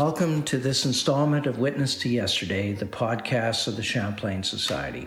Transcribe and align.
Welcome 0.00 0.44
to 0.44 0.56
this 0.56 0.86
installment 0.86 1.46
of 1.46 1.58
Witness 1.58 1.94
to 1.96 2.08
Yesterday, 2.08 2.72
the 2.72 2.86
podcast 2.86 3.68
of 3.68 3.76
the 3.76 3.82
Champlain 3.82 4.42
Society. 4.42 5.06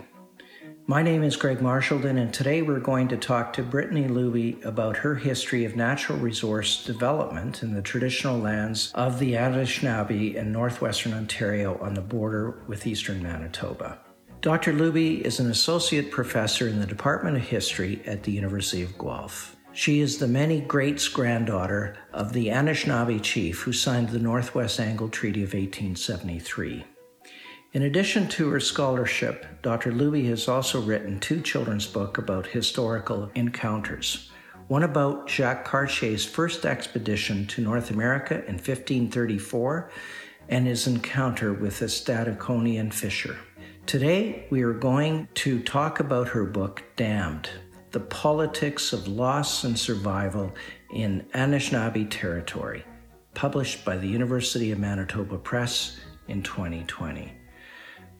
My 0.86 1.02
name 1.02 1.24
is 1.24 1.34
Greg 1.34 1.58
Marchildon, 1.58 2.16
and 2.16 2.32
today 2.32 2.62
we're 2.62 2.78
going 2.78 3.08
to 3.08 3.16
talk 3.16 3.52
to 3.54 3.64
Brittany 3.64 4.06
Luby 4.06 4.64
about 4.64 4.98
her 4.98 5.16
history 5.16 5.64
of 5.64 5.74
natural 5.74 6.16
resource 6.18 6.84
development 6.84 7.64
in 7.64 7.74
the 7.74 7.82
traditional 7.82 8.38
lands 8.38 8.92
of 8.94 9.18
the 9.18 9.32
Anishinaabe 9.32 10.36
in 10.36 10.52
northwestern 10.52 11.12
Ontario 11.12 11.76
on 11.78 11.94
the 11.94 12.00
border 12.00 12.62
with 12.68 12.86
eastern 12.86 13.20
Manitoba. 13.20 13.98
Dr. 14.42 14.72
Luby 14.72 15.22
is 15.22 15.40
an 15.40 15.50
associate 15.50 16.12
professor 16.12 16.68
in 16.68 16.78
the 16.78 16.86
Department 16.86 17.36
of 17.36 17.42
History 17.42 18.00
at 18.06 18.22
the 18.22 18.30
University 18.30 18.82
of 18.82 18.96
Guelph. 18.96 19.56
She 19.76 19.98
is 19.98 20.18
the 20.18 20.28
many 20.28 20.60
greats 20.60 21.08
granddaughter 21.08 21.96
of 22.12 22.32
the 22.32 22.46
Anishinaabe 22.46 23.20
chief 23.20 23.62
who 23.62 23.72
signed 23.72 24.10
the 24.10 24.20
Northwest 24.20 24.78
Angle 24.78 25.08
Treaty 25.08 25.42
of 25.42 25.52
1873. 25.52 26.84
In 27.72 27.82
addition 27.82 28.28
to 28.28 28.50
her 28.50 28.60
scholarship, 28.60 29.44
Dr. 29.62 29.90
Luby 29.90 30.28
has 30.28 30.46
also 30.46 30.80
written 30.80 31.18
two 31.18 31.40
children's 31.40 31.88
books 31.88 32.20
about 32.20 32.46
historical 32.46 33.32
encounters. 33.34 34.30
One 34.68 34.84
about 34.84 35.28
Jacques 35.28 35.64
Cartier's 35.64 36.24
first 36.24 36.64
expedition 36.64 37.44
to 37.48 37.60
North 37.60 37.90
America 37.90 38.36
in 38.46 38.54
1534 38.54 39.90
and 40.48 40.68
his 40.68 40.86
encounter 40.86 41.52
with 41.52 41.80
the 41.80 41.86
Stadaconian 41.86 42.92
fisher. 42.92 43.36
Today, 43.86 44.46
we 44.50 44.62
are 44.62 44.72
going 44.72 45.26
to 45.34 45.60
talk 45.60 45.98
about 45.98 46.28
her 46.28 46.44
book, 46.44 46.84
Dammed 46.94 47.50
The 47.94 48.00
Politics 48.00 48.92
of 48.92 49.06
Loss 49.06 49.62
and 49.62 49.78
Survival 49.78 50.52
in 50.92 51.24
Anishinaabe 51.32 52.10
Territory, 52.10 52.84
published 53.34 53.84
by 53.84 53.96
the 53.96 54.08
University 54.08 54.72
of 54.72 54.80
Manitoba 54.80 55.38
Press 55.38 56.00
in 56.26 56.42
2020. 56.42 57.32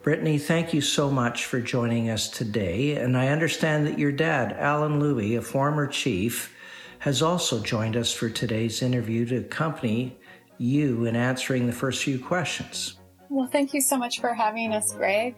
Brittany, 0.00 0.38
thank 0.38 0.72
you 0.72 0.80
so 0.80 1.10
much 1.10 1.46
for 1.46 1.60
joining 1.60 2.08
us 2.08 2.28
today. 2.28 2.94
And 2.94 3.16
I 3.16 3.30
understand 3.30 3.84
that 3.88 3.98
your 3.98 4.12
dad, 4.12 4.52
Alan 4.52 5.00
Luby, 5.00 5.38
a 5.38 5.42
former 5.42 5.88
chief, 5.88 6.54
has 7.00 7.20
also 7.20 7.60
joined 7.60 7.96
us 7.96 8.12
for 8.12 8.30
today's 8.30 8.80
interview 8.80 9.26
to 9.26 9.38
accompany 9.38 10.16
you 10.56 11.04
in 11.04 11.16
answering 11.16 11.66
the 11.66 11.72
first 11.72 12.04
few 12.04 12.20
questions. 12.20 13.00
Well, 13.28 13.48
thank 13.48 13.74
you 13.74 13.80
so 13.80 13.98
much 13.98 14.20
for 14.20 14.34
having 14.34 14.72
us, 14.72 14.92
Greg. 14.92 15.34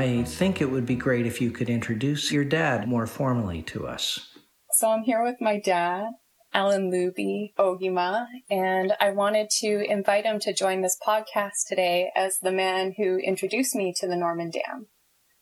I 0.00 0.22
think 0.22 0.62
it 0.62 0.70
would 0.70 0.86
be 0.86 0.94
great 0.94 1.26
if 1.26 1.42
you 1.42 1.50
could 1.50 1.68
introduce 1.68 2.32
your 2.32 2.46
dad 2.46 2.88
more 2.88 3.06
formally 3.06 3.60
to 3.64 3.86
us. 3.86 4.30
So 4.72 4.88
I'm 4.88 5.02
here 5.02 5.22
with 5.22 5.42
my 5.42 5.60
dad, 5.60 6.06
Alan 6.54 6.90
Luby 6.90 7.52
Ogima, 7.58 8.24
and 8.48 8.94
I 8.98 9.10
wanted 9.10 9.50
to 9.58 9.84
invite 9.86 10.24
him 10.24 10.38
to 10.38 10.54
join 10.54 10.80
this 10.80 10.96
podcast 11.06 11.66
today 11.68 12.12
as 12.16 12.38
the 12.38 12.50
man 12.50 12.94
who 12.96 13.18
introduced 13.18 13.74
me 13.74 13.92
to 13.98 14.08
the 14.08 14.16
Norman 14.16 14.48
Dam. 14.48 14.86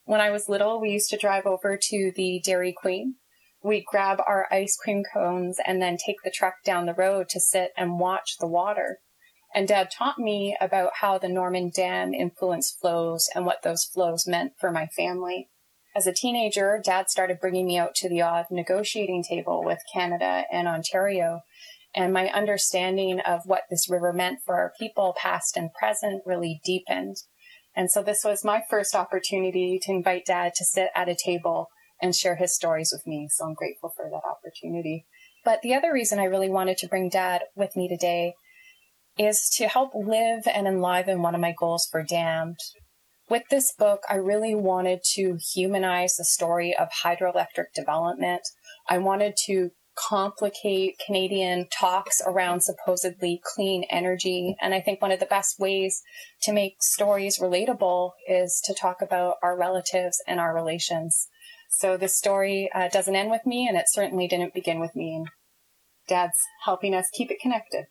When 0.06 0.20
I 0.20 0.32
was 0.32 0.48
little, 0.48 0.80
we 0.80 0.90
used 0.90 1.10
to 1.10 1.16
drive 1.16 1.46
over 1.46 1.78
to 1.80 2.12
the 2.16 2.42
Dairy 2.44 2.74
Queen. 2.76 3.14
We'd 3.62 3.84
grab 3.84 4.20
our 4.26 4.48
ice 4.50 4.76
cream 4.76 5.04
cones 5.14 5.58
and 5.64 5.80
then 5.80 5.98
take 6.04 6.16
the 6.24 6.32
truck 6.32 6.54
down 6.64 6.86
the 6.86 6.94
road 6.94 7.28
to 7.28 7.38
sit 7.38 7.70
and 7.76 8.00
watch 8.00 8.38
the 8.40 8.48
water. 8.48 8.98
And 9.54 9.66
dad 9.66 9.90
taught 9.90 10.18
me 10.18 10.56
about 10.60 10.92
how 11.00 11.18
the 11.18 11.28
Norman 11.28 11.70
Dam 11.74 12.12
influenced 12.12 12.78
flows 12.80 13.28
and 13.34 13.46
what 13.46 13.62
those 13.62 13.84
flows 13.84 14.26
meant 14.26 14.52
for 14.60 14.70
my 14.70 14.86
family. 14.86 15.48
As 15.96 16.06
a 16.06 16.12
teenager, 16.12 16.80
dad 16.84 17.08
started 17.10 17.40
bringing 17.40 17.66
me 17.66 17.78
out 17.78 17.94
to 17.96 18.08
the 18.08 18.22
odd 18.22 18.46
negotiating 18.50 19.24
table 19.24 19.64
with 19.64 19.78
Canada 19.92 20.44
and 20.52 20.68
Ontario. 20.68 21.40
And 21.94 22.12
my 22.12 22.28
understanding 22.28 23.20
of 23.20 23.40
what 23.46 23.62
this 23.70 23.88
river 23.88 24.12
meant 24.12 24.40
for 24.44 24.54
our 24.56 24.72
people, 24.78 25.14
past 25.20 25.56
and 25.56 25.72
present, 25.72 26.22
really 26.26 26.60
deepened. 26.64 27.16
And 27.74 27.90
so 27.90 28.02
this 28.02 28.22
was 28.24 28.44
my 28.44 28.62
first 28.68 28.94
opportunity 28.94 29.80
to 29.82 29.92
invite 29.92 30.26
dad 30.26 30.52
to 30.56 30.64
sit 30.64 30.90
at 30.94 31.08
a 31.08 31.16
table 31.16 31.68
and 32.00 32.14
share 32.14 32.36
his 32.36 32.54
stories 32.54 32.90
with 32.92 33.06
me. 33.06 33.28
So 33.30 33.46
I'm 33.46 33.54
grateful 33.54 33.92
for 33.96 34.08
that 34.10 34.28
opportunity. 34.28 35.06
But 35.44 35.62
the 35.62 35.74
other 35.74 35.92
reason 35.92 36.18
I 36.18 36.24
really 36.24 36.50
wanted 36.50 36.76
to 36.78 36.88
bring 36.88 37.08
dad 37.08 37.42
with 37.56 37.74
me 37.74 37.88
today 37.88 38.34
is 39.18 39.48
to 39.56 39.68
help 39.68 39.92
live 39.94 40.46
and 40.46 40.66
enliven 40.66 41.22
one 41.22 41.34
of 41.34 41.40
my 41.40 41.54
goals 41.58 41.88
for 41.90 42.02
Dammed, 42.02 42.58
with 43.30 43.42
this 43.50 43.74
book, 43.78 44.04
I 44.08 44.14
really 44.14 44.54
wanted 44.54 45.00
to 45.14 45.36
humanize 45.52 46.16
the 46.16 46.24
story 46.24 46.74
of 46.74 46.88
hydroelectric 47.04 47.74
development. 47.74 48.40
I 48.88 48.96
wanted 48.98 49.34
to 49.46 49.70
complicate 49.98 51.00
Canadian 51.04 51.66
talks 51.70 52.22
around 52.24 52.62
supposedly 52.62 53.40
clean 53.44 53.84
energy. 53.90 54.56
And 54.62 54.72
I 54.72 54.80
think 54.80 55.02
one 55.02 55.12
of 55.12 55.20
the 55.20 55.26
best 55.26 55.58
ways 55.58 56.00
to 56.42 56.52
make 56.52 56.76
stories 56.80 57.38
relatable 57.38 58.12
is 58.28 58.62
to 58.64 58.74
talk 58.74 59.02
about 59.02 59.34
our 59.42 59.58
relatives 59.58 60.22
and 60.26 60.40
our 60.40 60.54
relations. 60.54 61.28
So 61.68 61.98
this 61.98 62.16
story 62.16 62.70
uh, 62.74 62.88
doesn't 62.88 63.16
end 63.16 63.30
with 63.30 63.44
me, 63.44 63.68
and 63.68 63.76
it 63.76 63.86
certainly 63.88 64.26
didn't 64.26 64.54
begin 64.54 64.80
with 64.80 64.96
me. 64.96 65.26
Dad's 66.08 66.38
helping 66.64 66.94
us 66.94 67.10
keep 67.12 67.30
it 67.30 67.40
connected. 67.40 67.86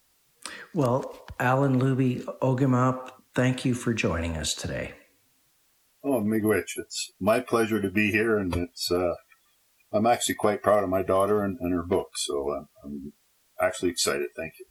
Well, 0.73 1.27
Alan 1.39 1.79
Luby 1.79 2.23
Ogima, 2.41 3.11
thank 3.33 3.65
you 3.65 3.73
for 3.73 3.93
joining 3.93 4.37
us 4.37 4.53
today. 4.53 4.93
Oh, 6.03 6.21
Miigwech, 6.21 6.77
it's 6.77 7.11
my 7.19 7.39
pleasure 7.39 7.81
to 7.81 7.89
be 7.89 8.11
here, 8.11 8.37
and 8.37 8.55
it's 8.55 8.91
uh, 8.91 9.15
I'm 9.91 10.05
actually 10.05 10.35
quite 10.35 10.61
proud 10.61 10.83
of 10.83 10.89
my 10.89 11.03
daughter 11.03 11.43
and, 11.43 11.57
and 11.59 11.73
her 11.73 11.83
book, 11.83 12.09
so 12.15 12.49
uh, 12.51 12.63
I'm 12.83 13.13
actually 13.59 13.89
excited. 13.89 14.29
Thank 14.35 14.53
you. 14.59 14.65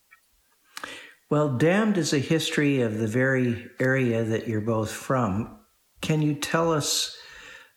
Well, 1.28 1.48
Dammed 1.48 1.96
is 1.96 2.12
a 2.12 2.18
history 2.18 2.80
of 2.80 2.98
the 2.98 3.08
very 3.08 3.68
area 3.80 4.22
that 4.22 4.46
you're 4.46 4.60
both 4.60 4.92
from. 4.92 5.58
Can 6.00 6.22
you 6.22 6.34
tell 6.34 6.72
us 6.72 7.16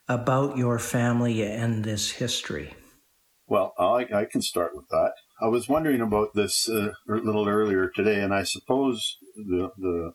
about 0.07 0.57
your 0.57 0.77
family 0.77 1.43
and 1.43 1.83
this 1.83 2.11
history? 2.11 2.75
Well, 3.47 3.73
I, 3.79 4.05
I 4.13 4.25
can 4.25 4.41
start 4.43 4.75
with 4.75 4.87
that. 4.89 5.13
I 5.41 5.47
was 5.47 5.69
wondering 5.69 6.01
about 6.01 6.35
this 6.35 6.67
uh, 6.67 6.91
a 7.07 7.13
little 7.13 7.47
earlier 7.47 7.89
today, 7.89 8.21
and 8.21 8.33
I 8.33 8.43
suppose 8.43 9.17
the 9.35 9.71
the 9.77 10.13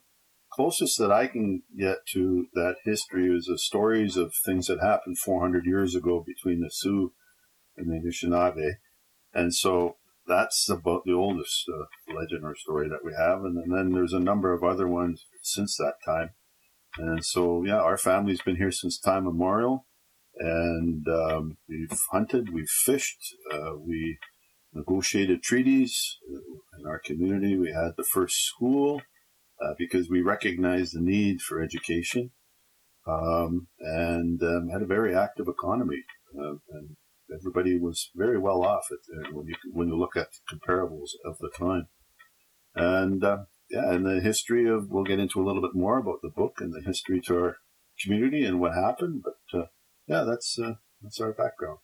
closest 0.53 0.99
that 0.99 1.11
I 1.11 1.27
can 1.27 1.63
get 1.79 1.99
to 2.13 2.47
that 2.55 2.77
history 2.85 3.35
is 3.35 3.47
the 3.47 3.59
stories 3.59 4.17
of 4.17 4.35
things 4.35 4.67
that 4.67 4.81
happened 4.81 5.19
400 5.19 5.65
years 5.67 5.95
ago 5.95 6.25
between 6.25 6.61
the 6.61 6.71
Sioux 6.71 7.13
and 7.77 7.91
the 7.91 7.97
Anishinaabe. 7.97 8.75
And 9.33 9.53
so 9.53 9.97
that's 10.29 10.69
about 10.71 11.03
the 11.05 11.13
oldest 11.13 11.65
uh, 11.69 12.15
legend 12.15 12.45
or 12.45 12.55
story 12.55 12.89
that 12.89 13.05
we 13.05 13.13
have. 13.19 13.45
And, 13.45 13.59
and, 13.59 13.75
then 13.75 13.93
there's 13.93 14.13
a 14.13 14.21
number 14.21 14.53
of 14.53 14.63
other 14.63 14.87
ones 14.87 15.27
since 15.43 15.77
that 15.77 15.95
time. 16.05 16.31
And 16.99 17.25
so, 17.25 17.65
yeah, 17.65 17.81
our 17.81 17.99
family's 17.99 18.43
been 18.43 18.57
here 18.57 18.71
since 18.71 18.99
time 18.99 19.27
immemorial. 19.27 19.87
And 20.39 21.05
um, 21.09 21.59
we've 21.69 21.99
hunted, 22.13 22.53
we've 22.53 22.69
fished, 22.69 23.35
uh, 23.53 23.77
we 23.77 24.19
negotiated 24.75 25.43
treaties 25.43 26.19
in 26.79 26.87
our 26.87 26.99
community. 26.99 27.57
We 27.57 27.73
had 27.73 27.93
the 27.97 28.05
first 28.05 28.45
school 28.45 29.03
uh, 29.63 29.75
because 29.79 30.11
we 30.11 30.21
recognized 30.21 30.95
the 30.95 31.01
need 31.01 31.41
for 31.41 31.63
education 31.63 32.33
um, 33.07 33.69
and 33.79 34.43
um, 34.43 34.69
had 34.73 34.83
a 34.83 34.87
very 34.87 35.15
active 35.15 35.47
economy. 35.49 36.03
Uh, 36.37 36.57
and 36.71 36.97
everybody 37.33 37.79
was 37.79 38.11
very 38.15 38.39
well 38.39 38.65
off 38.65 38.87
at, 38.91 39.33
when, 39.33 39.47
you, 39.47 39.55
when 39.73 39.89
you 39.89 39.97
look 39.97 40.17
at 40.17 40.29
comparables 40.53 41.11
of 41.25 41.39
the 41.39 41.51
time. 41.57 41.87
And 42.75 43.23
uh, 43.23 43.45
yeah, 43.71 43.93
and 43.93 44.05
the 44.05 44.21
history 44.21 44.69
of, 44.69 44.91
we'll 44.91 45.05
get 45.05 45.21
into 45.21 45.41
a 45.41 45.47
little 45.47 45.63
bit 45.63 45.75
more 45.75 45.99
about 45.99 46.19
the 46.23 46.31
book 46.35 46.55
and 46.59 46.73
the 46.73 46.83
history 46.85 47.21
to 47.27 47.39
our 47.39 47.57
community 48.03 48.45
and 48.45 48.61
what 48.61 48.75
happened. 48.75 49.23
But 49.25 49.59
uh, 49.59 49.67
yeah, 50.09 50.25
that's, 50.25 50.59
uh, 50.59 50.75
that's 51.01 51.21
our 51.21 51.33
background. 51.33 51.79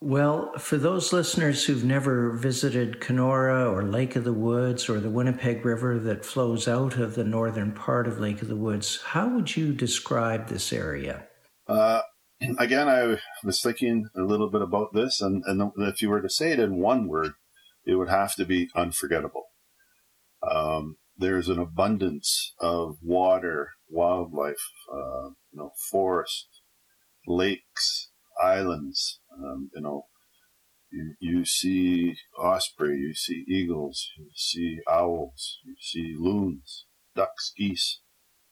Well, 0.00 0.52
for 0.58 0.76
those 0.76 1.12
listeners 1.12 1.64
who've 1.64 1.82
never 1.82 2.30
visited 2.30 3.00
Kenora 3.00 3.68
or 3.68 3.82
Lake 3.82 4.14
of 4.14 4.22
the 4.22 4.32
Woods 4.32 4.88
or 4.88 5.00
the 5.00 5.10
Winnipeg 5.10 5.64
River 5.64 5.98
that 5.98 6.24
flows 6.24 6.68
out 6.68 6.96
of 6.96 7.16
the 7.16 7.24
northern 7.24 7.72
part 7.72 8.06
of 8.06 8.20
Lake 8.20 8.40
of 8.40 8.46
the 8.46 8.56
Woods, 8.56 9.00
how 9.06 9.28
would 9.28 9.56
you 9.56 9.72
describe 9.72 10.48
this 10.48 10.72
area? 10.72 11.26
Uh, 11.66 12.02
again, 12.58 12.88
I 12.88 13.16
was 13.42 13.60
thinking 13.60 14.08
a 14.16 14.20
little 14.20 14.48
bit 14.48 14.62
about 14.62 14.94
this, 14.94 15.20
and, 15.20 15.42
and 15.46 15.72
if 15.78 16.00
you 16.00 16.10
were 16.10 16.22
to 16.22 16.30
say 16.30 16.52
it 16.52 16.60
in 16.60 16.76
one 16.76 17.08
word, 17.08 17.32
it 17.84 17.96
would 17.96 18.08
have 18.08 18.36
to 18.36 18.44
be 18.44 18.68
unforgettable. 18.76 19.46
Um, 20.48 20.98
there's 21.16 21.48
an 21.48 21.58
abundance 21.58 22.54
of 22.60 22.98
water, 23.02 23.70
wildlife, 23.88 24.70
uh, 24.92 25.30
you 25.50 25.58
know, 25.58 25.72
forest, 25.90 26.46
lakes, 27.26 28.10
islands. 28.40 29.20
Um, 29.38 29.70
you 29.74 29.80
know, 29.80 30.06
you, 30.90 31.14
you 31.20 31.44
see 31.44 32.16
osprey, 32.38 32.98
you 32.98 33.14
see 33.14 33.44
eagles, 33.48 34.10
you 34.16 34.30
see 34.34 34.78
owls, 34.88 35.58
you 35.64 35.76
see 35.80 36.14
loons, 36.18 36.86
ducks, 37.14 37.52
geese. 37.56 38.00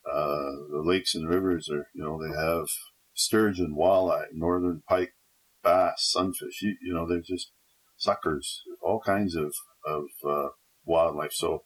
Uh, 0.09 0.51
the 0.71 0.81
lakes 0.85 1.15
and 1.15 1.27
rivers 1.27 1.69
are, 1.69 1.87
you 1.93 2.03
know, 2.03 2.17
they 2.21 2.37
have 2.37 2.67
sturgeon, 3.13 3.75
walleye, 3.77 4.27
northern 4.31 4.81
pike, 4.87 5.13
bass, 5.63 6.09
sunfish. 6.11 6.61
You, 6.61 6.75
you 6.81 6.93
know, 6.93 7.07
they're 7.07 7.19
just 7.19 7.51
suckers, 7.97 8.61
all 8.81 9.01
kinds 9.01 9.35
of 9.35 9.53
of 9.85 10.03
uh, 10.27 10.49
wildlife. 10.85 11.33
So, 11.33 11.63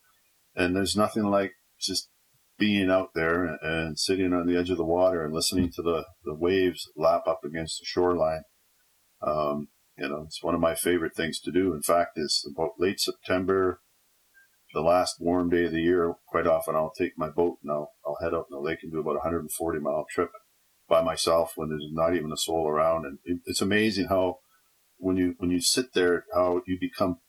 and 0.55 0.75
there's 0.75 0.95
nothing 0.95 1.23
like 1.23 1.53
just 1.79 2.09
being 2.57 2.91
out 2.91 3.09
there 3.15 3.43
and, 3.43 3.59
and, 3.61 3.99
sitting 3.99 4.33
on 4.33 4.45
the 4.45 4.57
edge 4.57 4.69
of 4.69 4.77
the 4.77 4.85
water 4.85 5.23
and 5.25 5.33
listening 5.33 5.71
to 5.71 5.81
the 5.81 6.05
the 6.23 6.35
waves 6.35 6.87
lap 6.95 7.23
up 7.27 7.41
against 7.43 7.79
the 7.79 7.85
shoreline. 7.85 8.43
Um, 9.21 9.69
you 9.97 10.07
know, 10.07 10.23
it's 10.25 10.43
one 10.43 10.55
of 10.55 10.61
my 10.61 10.75
favorite 10.75 11.15
things 11.15 11.39
to 11.41 11.51
do. 11.51 11.73
In 11.73 11.81
fact, 11.81 12.11
it's 12.15 12.45
about 12.49 12.79
late 12.79 12.99
September, 12.99 13.81
the 14.73 14.81
last 14.81 15.17
warm 15.19 15.49
day 15.49 15.65
of 15.65 15.71
the 15.71 15.81
year. 15.81 16.15
Quite 16.27 16.47
often, 16.47 16.75
I'll 16.75 16.93
take 16.97 17.17
my 17.17 17.29
boat 17.29 17.57
and 17.61 17.71
I'll, 17.71 17.91
I'll 18.05 18.17
head 18.21 18.33
out 18.33 18.47
in 18.49 18.55
the 18.55 18.59
lake 18.59 18.79
and 18.81 18.91
do 18.91 18.99
about 18.99 19.11
a 19.11 19.25
140 19.25 19.79
mile 19.79 20.05
trip 20.09 20.31
by 20.87 21.01
myself 21.01 21.53
when 21.55 21.69
there's 21.69 21.87
not 21.91 22.15
even 22.15 22.31
a 22.31 22.37
soul 22.37 22.67
around. 22.67 23.05
And 23.05 23.19
it, 23.23 23.39
it's 23.45 23.61
amazing 23.61 24.07
how 24.07 24.39
when 24.97 25.17
you 25.17 25.35
when 25.37 25.49
you 25.49 25.61
sit 25.61 25.93
there, 25.93 26.25
how 26.33 26.61
you 26.65 26.77
become 26.79 27.19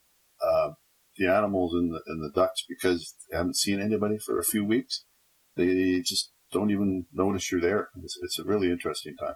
uh, 0.45 0.71
the 1.17 1.27
animals 1.27 1.73
and 1.73 1.91
the 1.91 2.01
and 2.07 2.23
the 2.23 2.31
ducks 2.33 2.63
because 2.67 3.15
they 3.29 3.37
haven't 3.37 3.57
seen 3.57 3.79
anybody 3.79 4.17
for 4.17 4.39
a 4.39 4.43
few 4.43 4.65
weeks. 4.65 5.05
They 5.55 6.01
just 6.01 6.31
don't 6.51 6.71
even 6.71 7.05
notice 7.11 7.51
you're 7.51 7.61
there. 7.61 7.89
It's, 8.01 8.17
it's 8.21 8.39
a 8.39 8.43
really 8.43 8.71
interesting 8.71 9.15
time. 9.17 9.35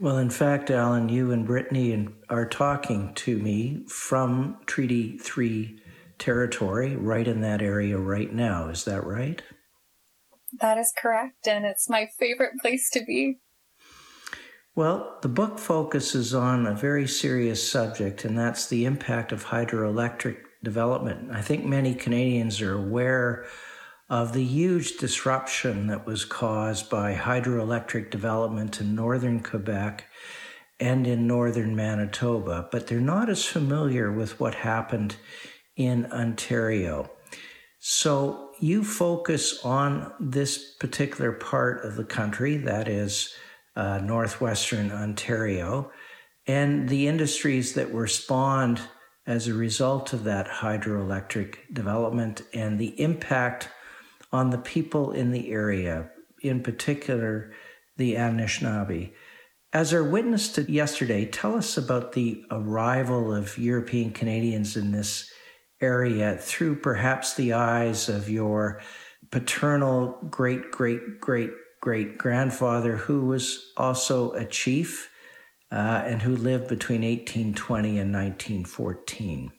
Well, 0.00 0.18
in 0.18 0.30
fact, 0.30 0.70
Alan, 0.70 1.08
you 1.08 1.32
and 1.32 1.44
Brittany 1.44 2.08
are 2.28 2.46
talking 2.46 3.14
to 3.14 3.36
me 3.36 3.84
from 3.88 4.58
Treaty 4.66 5.18
3 5.18 5.82
territory, 6.18 6.94
right 6.94 7.26
in 7.26 7.40
that 7.40 7.60
area 7.62 7.98
right 7.98 8.32
now. 8.32 8.68
Is 8.68 8.84
that 8.84 9.04
right? 9.04 9.42
That 10.60 10.78
is 10.78 10.92
correct, 10.96 11.46
and 11.48 11.64
it's 11.66 11.88
my 11.90 12.08
favorite 12.18 12.60
place 12.60 12.90
to 12.90 13.04
be. 13.04 13.40
Well, 14.74 15.18
the 15.22 15.28
book 15.28 15.58
focuses 15.58 16.32
on 16.32 16.64
a 16.64 16.74
very 16.74 17.08
serious 17.08 17.68
subject, 17.68 18.24
and 18.24 18.38
that's 18.38 18.68
the 18.68 18.84
impact 18.84 19.32
of 19.32 19.46
hydroelectric 19.46 20.36
development. 20.62 21.32
I 21.32 21.42
think 21.42 21.64
many 21.64 21.94
Canadians 21.94 22.60
are 22.60 22.74
aware 22.74 23.46
of 24.10 24.32
the 24.32 24.44
huge 24.44 24.96
disruption 24.96 25.86
that 25.88 26.06
was 26.06 26.24
caused 26.24 26.88
by 26.88 27.14
hydroelectric 27.14 28.10
development 28.10 28.80
in 28.80 28.94
northern 28.94 29.40
Quebec 29.40 30.06
and 30.80 31.06
in 31.06 31.26
northern 31.26 31.76
Manitoba, 31.76 32.68
but 32.72 32.86
they're 32.86 33.00
not 33.00 33.28
as 33.28 33.44
familiar 33.44 34.10
with 34.10 34.40
what 34.40 34.54
happened 34.54 35.16
in 35.76 36.06
Ontario. 36.12 37.10
So 37.80 38.50
you 38.58 38.82
focus 38.82 39.64
on 39.64 40.12
this 40.18 40.74
particular 40.76 41.32
part 41.32 41.84
of 41.84 41.96
the 41.96 42.04
country, 42.04 42.56
that 42.58 42.88
is 42.88 43.34
uh, 43.76 43.98
northwestern 43.98 44.90
Ontario, 44.90 45.92
and 46.46 46.88
the 46.88 47.06
industries 47.06 47.74
that 47.74 47.92
were 47.92 48.06
spawned 48.06 48.80
as 49.26 49.46
a 49.46 49.54
result 49.54 50.12
of 50.12 50.24
that 50.24 50.48
hydroelectric 50.48 51.56
development 51.72 52.42
and 52.54 52.78
the 52.78 52.98
impact 53.00 53.68
on 54.32 54.50
the 54.50 54.58
people 54.58 55.12
in 55.12 55.32
the 55.32 55.50
area, 55.50 56.10
in 56.42 56.62
particular 56.62 57.52
the 57.96 58.14
Anishinaabe. 58.14 59.12
As 59.72 59.92
our 59.92 60.04
witness 60.04 60.52
to 60.52 60.70
yesterday, 60.70 61.26
tell 61.26 61.56
us 61.56 61.76
about 61.76 62.12
the 62.12 62.44
arrival 62.50 63.34
of 63.34 63.58
European 63.58 64.12
Canadians 64.12 64.76
in 64.76 64.92
this 64.92 65.30
area 65.80 66.36
through 66.36 66.76
perhaps 66.76 67.34
the 67.34 67.52
eyes 67.52 68.08
of 68.08 68.30
your 68.30 68.80
paternal 69.30 70.18
great 70.30 70.70
great 70.70 71.20
great 71.20 71.50
great 71.80 72.18
grandfather, 72.18 72.96
who 72.96 73.26
was 73.26 73.72
also 73.76 74.32
a 74.32 74.44
chief 74.44 75.10
uh, 75.70 76.02
and 76.06 76.22
who 76.22 76.34
lived 76.34 76.68
between 76.68 77.02
1820 77.02 77.98
and 77.98 78.12
1914. 78.12 79.52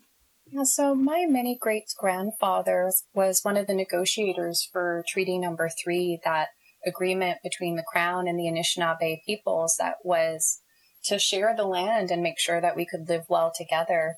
Yeah, 0.52 0.64
so 0.64 0.96
my 0.96 1.26
many 1.28 1.58
great 1.60 1.94
grandfather 1.98 2.92
was 3.14 3.42
one 3.44 3.58
of 3.58 3.68
the 3.68 3.74
negotiators 3.76 4.68
for 4.72 5.04
Treaty 5.08 5.38
Number 5.38 5.70
Three, 5.84 6.20
that 6.24 6.50
agreement 6.86 7.40
between 7.44 7.76
the 7.76 7.84
Crown 7.84 8.28
and 8.28 8.40
the 8.40 8.46
Anishinaabe 8.46 9.20
peoples 9.26 9.76
that 9.80 9.96
was 10.04 10.62
to 11.06 11.20
share 11.20 11.54
the 11.56 11.66
land 11.66 12.10
and 12.10 12.24
make 12.24 12.40
sure 12.40 12.60
that 12.62 12.76
we 12.76 12.86
could 12.86 13.08
live 13.08 13.26
well 13.30 13.52
together. 13.56 14.16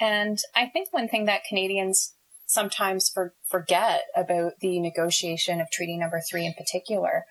And 0.00 0.38
I 0.54 0.66
think 0.66 0.92
one 0.92 1.08
thing 1.08 1.26
that 1.26 1.44
Canadians 1.48 2.14
sometimes 2.46 3.10
for, 3.12 3.34
forget 3.48 4.02
about 4.16 4.52
the 4.60 4.80
negotiation 4.80 5.60
of 5.60 5.70
Treaty 5.70 5.98
Number 5.98 6.20
Three 6.30 6.46
in 6.46 6.54
particular, 6.54 7.24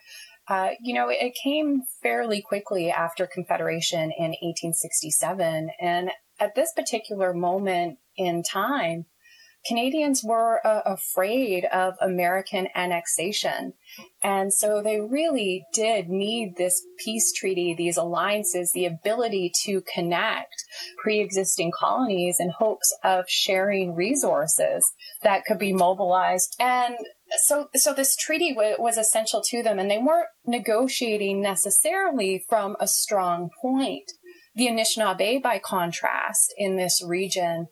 uh, 0.48 0.72
you 0.80 0.94
know, 0.94 1.10
it 1.10 1.34
came 1.42 1.84
fairly 2.04 2.42
quickly 2.42 2.92
after 2.92 3.26
Confederation 3.26 4.12
in 4.18 4.36
1867. 4.42 5.70
And 5.82 6.12
at 6.40 6.56
this 6.56 6.72
particular 6.76 7.34
moment 7.34 7.98
in 8.18 8.44
time, 8.44 9.06
Canadians 9.66 10.24
were 10.24 10.66
uh, 10.66 10.82
afraid 10.86 11.66
of 11.66 11.96
American 12.00 12.68
annexation. 12.76 13.74
And 14.24 14.54
so 14.54 14.82
they 14.82 15.00
really 15.00 15.66
did 15.74 16.08
need 16.08 16.56
this 16.56 16.86
peace 17.04 17.34
treaty, 17.34 17.74
these 17.74 17.98
alliances, 17.98 18.72
the 18.74 18.86
ability 18.86 19.52
to 19.64 19.82
connect 19.92 20.54
pre 21.02 21.20
existing 21.20 21.72
colonies 21.78 22.38
in 22.40 22.50
hopes 22.50 22.96
of 23.04 23.26
sharing 23.28 23.96
resources 23.96 24.86
that 25.24 25.46
could 25.46 25.58
be 25.58 25.74
mobilized. 25.74 26.56
And 26.60 26.98
so, 27.44 27.70
so 27.74 27.94
this 27.94 28.16
treaty 28.16 28.54
w- 28.54 28.76
was 28.78 28.98
essential 28.98 29.42
to 29.50 29.64
them, 29.64 29.80
and 29.80 29.90
they 29.90 29.98
weren't 29.98 30.30
negotiating 30.46 31.42
necessarily 31.42 32.44
from 32.48 32.76
a 32.80 32.88
strong 32.88 33.50
point. 33.62 34.12
The 34.56 34.68
Anishinaabe, 34.68 35.42
by 35.42 35.60
contrast, 35.60 36.54
in 36.58 36.78
this 36.78 37.04
region, 37.06 37.68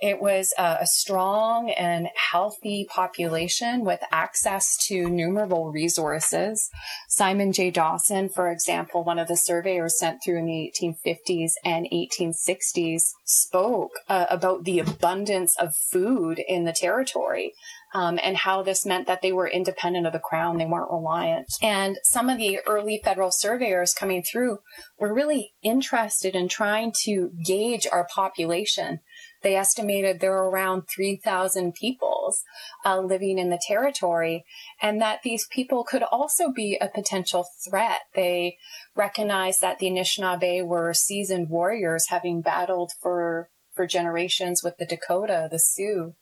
it 0.00 0.20
was 0.20 0.52
a, 0.58 0.86
strong 0.86 1.70
and 1.70 2.08
healthy 2.30 2.86
population 2.88 3.84
with 3.84 4.00
access 4.12 4.76
to 4.88 5.08
numerable 5.08 5.70
resources. 5.70 6.68
Simon 7.08 7.52
J. 7.52 7.70
Dawson, 7.70 8.28
for 8.28 8.50
example, 8.50 9.04
one 9.04 9.18
of 9.18 9.28
the 9.28 9.36
surveyors 9.36 9.98
sent 9.98 10.20
through 10.22 10.38
in 10.38 10.46
the 10.46 10.72
1850s 10.80 11.52
and 11.64 11.86
1860s, 11.90 13.02
spoke 13.24 13.92
uh, 14.08 14.26
about 14.28 14.64
the 14.64 14.78
abundance 14.80 15.56
of 15.58 15.74
food 15.74 16.42
in 16.46 16.64
the 16.64 16.72
territory. 16.72 17.52
Um, 17.94 18.18
and 18.22 18.36
how 18.36 18.62
this 18.62 18.84
meant 18.84 19.06
that 19.06 19.22
they 19.22 19.32
were 19.32 19.48
independent 19.48 20.06
of 20.06 20.12
the 20.12 20.18
crown, 20.18 20.58
they 20.58 20.66
weren't 20.66 20.90
reliant. 20.90 21.46
And 21.62 21.96
some 22.02 22.28
of 22.28 22.36
the 22.36 22.58
early 22.66 23.00
federal 23.02 23.30
surveyors 23.30 23.94
coming 23.94 24.22
through 24.22 24.58
were 24.98 25.14
really 25.14 25.54
interested 25.62 26.34
in 26.34 26.48
trying 26.48 26.92
to 27.04 27.30
gauge 27.44 27.86
our 27.90 28.06
population 28.12 29.00
they 29.46 29.54
estimated 29.54 30.18
there 30.18 30.32
were 30.32 30.50
around 30.50 30.88
3,000 30.92 31.72
peoples 31.74 32.42
uh, 32.84 32.98
living 32.98 33.38
in 33.38 33.50
the 33.50 33.60
territory, 33.64 34.44
and 34.82 35.00
that 35.00 35.22
these 35.22 35.46
people 35.46 35.84
could 35.84 36.02
also 36.02 36.50
be 36.50 36.76
a 36.80 36.88
potential 36.88 37.46
threat. 37.64 38.00
They 38.14 38.56
recognized 38.96 39.60
that 39.60 39.78
the 39.78 39.86
Anishinaabe 39.86 40.66
were 40.66 40.92
seasoned 40.94 41.48
warriors, 41.48 42.08
having 42.08 42.40
battled 42.40 42.90
for 43.00 43.50
for 43.74 43.86
generations 43.86 44.62
with 44.64 44.78
the 44.78 44.86
Dakota, 44.86 45.48
the 45.48 45.58
Sioux. 45.58 46.14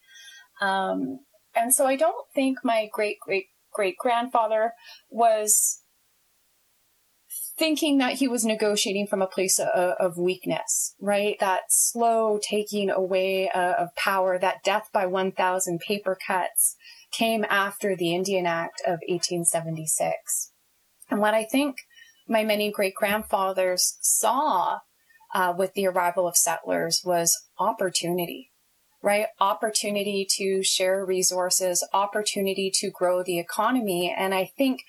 Um, 0.61 1.21
and 1.55 1.75
so 1.75 1.87
I 1.87 1.97
don't 1.97 2.27
think 2.35 2.59
my 2.65 2.89
great 2.93 3.19
great 3.21 3.47
great 3.73 3.97
grandfather 3.99 4.73
was 5.11 5.81
thinking 7.57 7.99
that 7.99 8.15
he 8.15 8.27
was 8.27 8.45
negotiating 8.45 9.07
from 9.07 9.23
a 9.23 9.27
place 9.27 9.59
of, 9.59 9.69
of 9.69 10.19
weakness, 10.19 10.95
right? 11.01 11.37
That 11.39 11.63
slow 11.69 12.39
taking 12.43 12.91
away 12.91 13.49
uh, 13.49 13.75
of 13.75 13.95
power, 13.95 14.39
that 14.39 14.65
death 14.65 14.89
by 14.93 15.07
1,000 15.07 15.81
paper 15.81 16.19
cuts 16.27 16.77
came 17.13 17.45
after 17.49 17.95
the 17.95 18.15
Indian 18.15 18.47
Act 18.47 18.81
of 18.85 18.99
1876. 19.07 20.51
And 21.11 21.21
what 21.21 21.35
I 21.35 21.45
think 21.45 21.77
my 22.27 22.45
many 22.45 22.73
great 22.73 22.95
grandfathers 22.95 23.99
saw 24.01 24.79
uh, 25.35 25.55
with 25.57 25.75
the 25.75 25.87
arrival 25.87 26.27
of 26.27 26.37
settlers 26.37 27.03
was 27.05 27.37
opportunity, 27.59 28.51
right? 29.05 29.27
Opportunity 29.39 30.27
to 30.39 30.63
share 30.65 31.05
resources, 31.05 31.87
opportunity 31.93 32.73
to 32.77 32.91
grow 32.91 33.23
the 33.23 33.39
economy. 33.39 34.13
And 34.17 34.35
I 34.35 34.51
think 34.57 34.81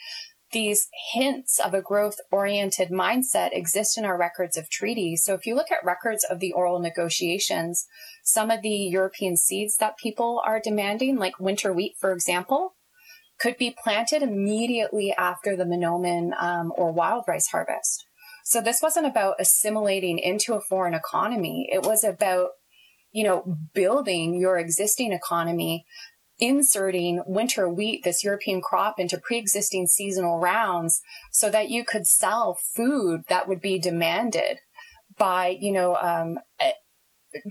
these 0.53 0.87
hints 1.11 1.59
of 1.59 1.73
a 1.73 1.81
growth 1.81 2.15
oriented 2.31 2.89
mindset 2.89 3.49
exist 3.51 3.97
in 3.97 4.05
our 4.05 4.17
records 4.17 4.55
of 4.55 4.69
treaties. 4.69 5.25
So 5.25 5.33
if 5.33 5.45
you 5.45 5.53
look 5.53 5.69
at 5.69 5.83
records 5.83 6.23
of 6.23 6.39
the 6.39 6.53
oral 6.53 6.79
negotiations, 6.79 7.85
some 8.23 8.49
of 8.49 8.61
the 8.61 8.69
European 8.69 9.35
seeds 9.35 9.75
that 9.77 9.97
people 9.97 10.41
are 10.45 10.61
demanding, 10.63 11.17
like 11.17 11.37
winter 11.37 11.73
wheat, 11.73 11.95
for 11.99 12.13
example, 12.13 12.75
could 13.37 13.57
be 13.57 13.75
planted 13.83 14.21
immediately 14.23 15.13
after 15.17 15.57
the 15.57 15.65
Mahnomen 15.65 16.31
um, 16.41 16.71
or 16.77 16.93
wild 16.93 17.25
rice 17.27 17.47
harvest. 17.47 18.05
So 18.45 18.61
this 18.61 18.81
wasn't 18.81 19.07
about 19.07 19.35
assimilating 19.39 20.19
into 20.19 20.53
a 20.53 20.61
foreign 20.61 20.93
economy. 20.93 21.67
It 21.69 21.83
was 21.83 22.05
about, 22.05 22.51
you 23.15 23.23
know, 23.23 23.57
building 23.73 24.35
your 24.35 24.57
existing 24.57 25.13
economy 25.13 25.85
inserting 26.37 27.23
winter 27.25 27.69
wheat, 27.69 28.03
this 28.03 28.25
European 28.25 28.59
crop, 28.61 28.99
into 28.99 29.17
pre 29.17 29.37
existing 29.37 29.87
seasonal 29.87 30.37
rounds 30.37 31.01
so 31.31 31.49
that 31.49 31.69
you 31.69 31.85
could 31.85 32.05
sell 32.05 32.57
food 32.75 33.21
that 33.29 33.47
would 33.47 33.61
be 33.61 33.79
demanded 33.79 34.59
by, 35.17 35.57
you 35.61 35.71
know, 35.71 35.95
um, 35.95 36.39
eh, 36.59 36.73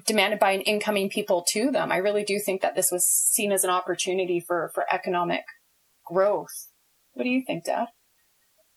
demanded 0.06 0.38
by 0.38 0.50
an 0.50 0.60
incoming 0.60 1.08
people 1.08 1.42
to 1.48 1.70
them. 1.70 1.90
I 1.90 1.96
really 1.96 2.24
do 2.24 2.38
think 2.38 2.60
that 2.60 2.74
this 2.74 2.90
was 2.92 3.08
seen 3.08 3.50
as 3.50 3.64
an 3.64 3.70
opportunity 3.70 4.40
for, 4.46 4.70
for 4.74 4.84
economic 4.92 5.44
growth. 6.04 6.68
What 7.14 7.22
do 7.22 7.30
you 7.30 7.42
think, 7.46 7.64
Dad? 7.64 7.86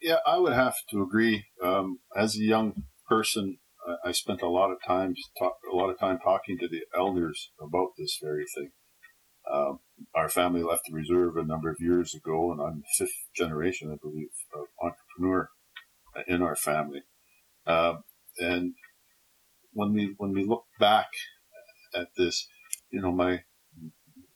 Yeah, 0.01 0.19
I 0.25 0.37
would 0.37 0.53
have 0.53 0.75
to 0.91 1.01
agree. 1.01 1.43
Um, 1.61 1.99
as 2.15 2.35
a 2.35 2.43
young 2.43 2.83
person, 3.09 3.57
I 4.03 4.11
spent 4.11 4.41
a 4.41 4.49
lot 4.49 4.71
of 4.71 4.77
time 4.85 5.15
talk, 5.37 5.57
a 5.71 5.75
lot 5.75 5.89
of 5.89 5.99
time 5.99 6.19
talking 6.19 6.57
to 6.59 6.67
the 6.67 6.81
elders 6.95 7.51
about 7.61 7.89
this 7.97 8.19
very 8.21 8.45
thing. 8.55 8.71
Um, 9.51 9.79
our 10.13 10.29
family 10.29 10.61
left 10.61 10.83
the 10.87 10.93
reserve 10.93 11.37
a 11.37 11.45
number 11.45 11.69
of 11.69 11.77
years 11.79 12.13
ago, 12.13 12.51
and 12.51 12.61
I'm 12.61 12.83
fifth 12.97 13.27
generation, 13.35 13.91
I 13.91 13.97
believe, 14.01 14.29
of 14.53 14.67
entrepreneur 14.81 15.49
in 16.27 16.41
our 16.41 16.55
family. 16.55 17.03
Um, 17.65 18.03
and 18.39 18.73
when 19.73 19.93
we 19.93 20.15
when 20.17 20.33
we 20.33 20.43
look 20.43 20.65
back 20.79 21.07
at 21.93 22.07
this, 22.17 22.47
you 22.89 23.01
know, 23.01 23.11
my 23.11 23.41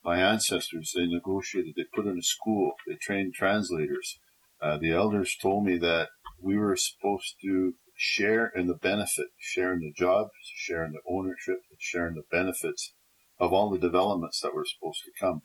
my 0.04 0.18
ancestors 0.18 0.92
they 0.94 1.06
negotiated, 1.06 1.74
they 1.76 1.84
put 1.94 2.06
in 2.06 2.18
a 2.18 2.22
school, 2.22 2.72
they 2.86 2.94
trained 2.94 3.34
translators. 3.34 4.18
Uh, 4.60 4.78
the 4.78 4.92
elders 4.92 5.36
told 5.40 5.64
me 5.64 5.76
that 5.78 6.08
we 6.40 6.56
were 6.56 6.76
supposed 6.76 7.34
to 7.42 7.74
share 8.02 8.50
in 8.56 8.66
the 8.66 8.74
benefit, 8.74 9.28
share 9.38 9.72
in 9.72 9.78
the 9.78 9.92
jobs, 9.96 10.32
share 10.56 10.84
in 10.84 10.90
the 10.90 11.00
ownership, 11.08 11.58
share 11.78 12.08
in 12.08 12.14
the 12.14 12.24
benefits 12.32 12.94
of 13.38 13.52
all 13.52 13.70
the 13.70 13.78
developments 13.78 14.40
that 14.40 14.52
were 14.52 14.66
supposed 14.66 15.02
to 15.04 15.12
come. 15.20 15.40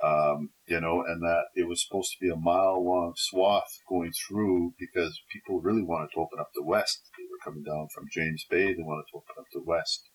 Um, 0.00 0.50
you 0.68 0.80
know, 0.80 1.02
and 1.04 1.20
that 1.22 1.46
it 1.56 1.66
was 1.66 1.84
supposed 1.84 2.12
to 2.12 2.24
be 2.24 2.30
a 2.30 2.36
mile 2.36 2.84
long 2.84 3.14
swath 3.16 3.80
going 3.88 4.12
through 4.12 4.74
because 4.78 5.20
people 5.32 5.60
really 5.60 5.82
wanted 5.82 6.10
to 6.14 6.20
open 6.20 6.38
up 6.38 6.50
the 6.54 6.62
West. 6.62 7.00
They 7.18 7.24
were 7.24 7.42
coming 7.44 7.64
down 7.64 7.88
from 7.92 8.04
James 8.12 8.46
Bay. 8.48 8.72
They 8.72 8.82
wanted 8.82 9.06
to 9.10 9.16
open 9.16 9.34
up 9.36 9.46
the 9.52 9.64
West. 9.66 10.08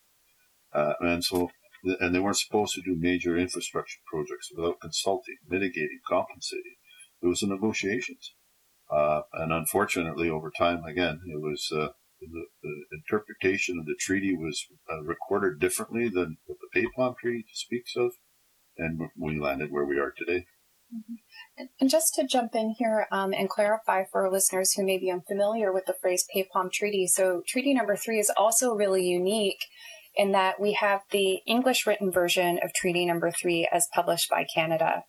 Uh, 0.74 0.94
and 1.02 1.22
so, 1.22 1.52
and 2.00 2.16
they 2.16 2.20
weren't 2.20 2.38
supposed 2.38 2.76
to 2.76 2.82
do 2.82 2.96
major 2.98 3.38
infrastructure 3.38 4.00
projects 4.10 4.50
without 4.56 4.80
consulting, 4.80 5.36
mitigating, 5.50 6.00
compensating. 6.08 6.78
It 7.22 7.28
was 7.28 7.42
the 7.42 7.48
negotiations. 7.48 8.34
Uh, 8.92 9.22
and 9.34 9.52
unfortunately, 9.52 10.30
over 10.30 10.52
time, 10.58 10.84
again, 10.84 11.22
it 11.28 11.42
was, 11.42 11.70
uh, 11.72 11.88
the, 12.22 12.46
the, 12.62 12.84
interpretation 12.92 13.80
of 13.80 13.86
the 13.86 13.96
treaty 14.00 14.36
was 14.36 14.66
uh, 14.92 15.02
recorded 15.04 15.60
differently 15.60 16.10
than 16.10 16.38
what 16.46 16.58
the 16.60 16.80
Paypom 16.80 17.16
Treaty 17.18 17.46
speaks 17.54 17.96
of, 17.96 18.12
and 18.78 19.10
we 19.18 19.40
landed 19.40 19.72
where 19.72 19.86
we 19.86 20.00
are 20.00 20.14
today. 20.16 20.46
Mm-hmm. 20.94 21.64
And 21.80 21.90
just 21.90 22.14
to 22.16 22.28
jump 22.28 22.56
in 22.56 22.76
here 22.78 23.08
um, 23.12 23.34
and 23.34 23.50
clarify 23.50 24.04
for 24.12 24.30
listeners 24.30 24.74
who 24.74 24.86
may 24.86 24.98
be 24.98 25.10
unfamiliar 25.10 25.74
with 25.74 25.86
the 25.86 25.96
phrase 26.00 26.26
Paypom 26.36 26.72
Treaty, 26.72 27.08
so 27.08 27.42
Treaty 27.48 27.74
Number 27.74 27.96
Three 27.96 28.20
is 28.20 28.32
also 28.38 28.74
really 28.74 29.08
unique 29.08 29.66
in 30.16 30.32
that 30.34 30.60
we 30.60 30.74
have 30.74 31.02
the 31.12 31.42
English 31.48 31.88
written 31.88 32.12
version 32.12 32.60
of 32.64 32.74
Treaty 32.74 33.06
Number 33.06 33.32
Three 33.32 33.68
as 33.72 33.88
published 33.94 34.30
by 34.30 34.46
Canada, 34.54 35.04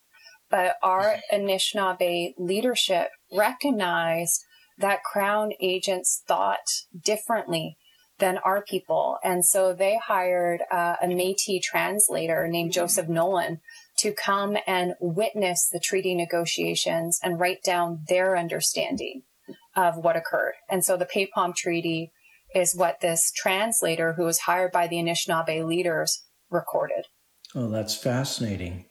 but 0.55 0.77
our 0.85 1.17
Anishinaabe 1.33 2.35
leadership 2.39 3.09
recognized 3.33 4.45
that 4.79 5.03
Crown 5.03 5.51
agents 5.61 6.23
thought 6.29 6.85
differently 7.05 7.77
than 8.21 8.39
our 8.39 8.63
people. 8.63 9.19
And 9.25 9.45
so 9.45 9.73
they 9.73 9.99
hired 9.99 10.61
uh, 10.71 10.95
a 11.03 11.09
Metis 11.09 11.61
translator 11.61 12.47
named 12.47 12.71
mm-hmm. 12.71 12.83
Joseph 12.83 13.09
Nolin 13.09 13.59
to 13.99 14.13
come 14.13 14.57
and 14.65 14.95
witness 15.01 15.69
the 15.73 15.81
treaty 15.81 16.15
negotiations 16.15 17.19
and 17.21 17.41
write 17.41 17.65
down 17.65 18.05
their 18.09 18.37
understanding 18.37 19.23
of 19.75 19.97
what 19.97 20.15
occurred. 20.15 20.55
And 20.71 20.85
so 20.85 20.97
the 20.97 21.05
Paypom 21.05 21.57
Treaty 21.57 22.13
is 22.55 22.77
what 22.77 23.01
this 23.01 23.33
translator 23.35 24.13
who 24.13 24.23
was 24.23 24.39
hired 24.39 24.71
by 24.71 24.87
the 24.87 24.99
Anishinaabe 24.99 25.67
leaders 25.67 26.23
recorded. 26.49 27.07
Oh, 27.57 27.69
that's 27.71 27.97
fascinating. 27.97 28.85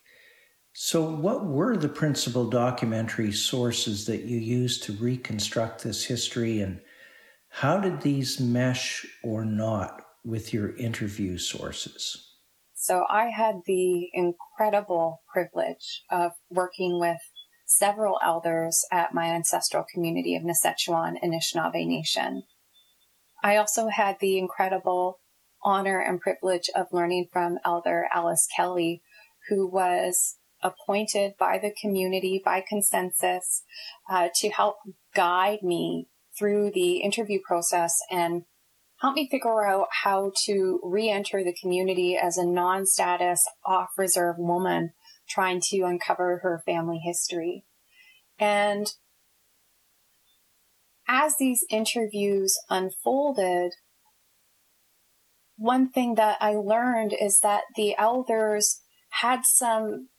So, 0.76 1.04
what 1.04 1.46
were 1.46 1.78
the 1.78 1.88
principal 1.88 2.50
documentary 2.50 3.32
sources 3.32 4.08
that 4.08 4.24
you 4.24 4.40
used 4.40 4.82
to 4.84 4.94
reconstruct 4.94 5.84
this 5.84 6.06
history, 6.06 6.62
and 6.62 6.82
how 7.50 7.80
did 7.80 8.02
these 8.02 8.40
mesh 8.40 9.06
or 9.24 9.46
not 9.46 10.02
with 10.26 10.52
your 10.52 10.76
interview 10.76 11.38
sources? 11.38 12.28
So, 12.74 13.06
I 13.08 13.26
had 13.26 13.62
the 13.68 14.10
incredible 14.14 15.22
privilege 15.32 16.04
of 16.10 16.32
working 16.50 17.00
with 17.00 17.20
several 17.66 18.20
elders 18.24 18.84
at 18.92 19.14
my 19.14 19.26
ancestral 19.26 19.86
community 19.94 20.36
of 20.36 20.44
Niisaachewan 20.44 21.20
Anishinaabe 21.24 21.86
Nation. 21.86 22.44
I 23.44 23.58
also 23.58 23.90
had 23.90 24.18
the 24.20 24.40
incredible 24.40 25.20
honor 25.62 26.00
and 26.00 26.20
privilege 26.20 26.70
of 26.76 26.88
learning 26.92 27.28
from 27.32 27.60
Elder 27.64 28.08
Alice 28.12 28.48
Kelly, 28.56 29.04
who 29.50 29.68
was 29.68 30.38
appointed 30.64 31.34
by 31.38 31.58
the 31.58 31.74
community 31.80 32.42
by 32.44 32.64
consensus 32.68 33.64
uh, 34.10 34.30
to 34.36 34.50
help 34.50 34.78
guide 35.14 35.62
me 35.62 36.08
through 36.38 36.72
the 36.72 36.98
interview 36.98 37.40
process 37.46 38.00
and 38.10 38.44
help 39.02 39.16
me 39.16 39.28
figure 39.30 39.66
out 39.66 39.88
how 40.04 40.32
to 40.46 40.80
re-enter 40.82 41.44
the 41.44 41.56
community 41.62 42.18
as 42.18 42.38
a 42.38 42.46
non-status 42.46 43.48
off 43.66 43.90
reserve 43.98 44.38
woman 44.40 44.92
trying 45.30 45.60
to 45.62 45.82
uncover 45.82 46.40
her 46.42 46.64
family 46.66 47.00
history. 47.04 47.66
And 48.40 48.88
as 51.08 51.36
these 51.38 51.66
interviews 51.70 52.58
unfolded, 52.70 53.74
one 55.58 55.90
thing 55.90 56.16
that 56.16 56.38
I 56.42 56.54
learned 56.54 57.14
is 57.20 57.40
that 57.42 57.64
the 57.76 57.96
elders 57.98 58.82
had 59.22 59.42
some 59.44 60.10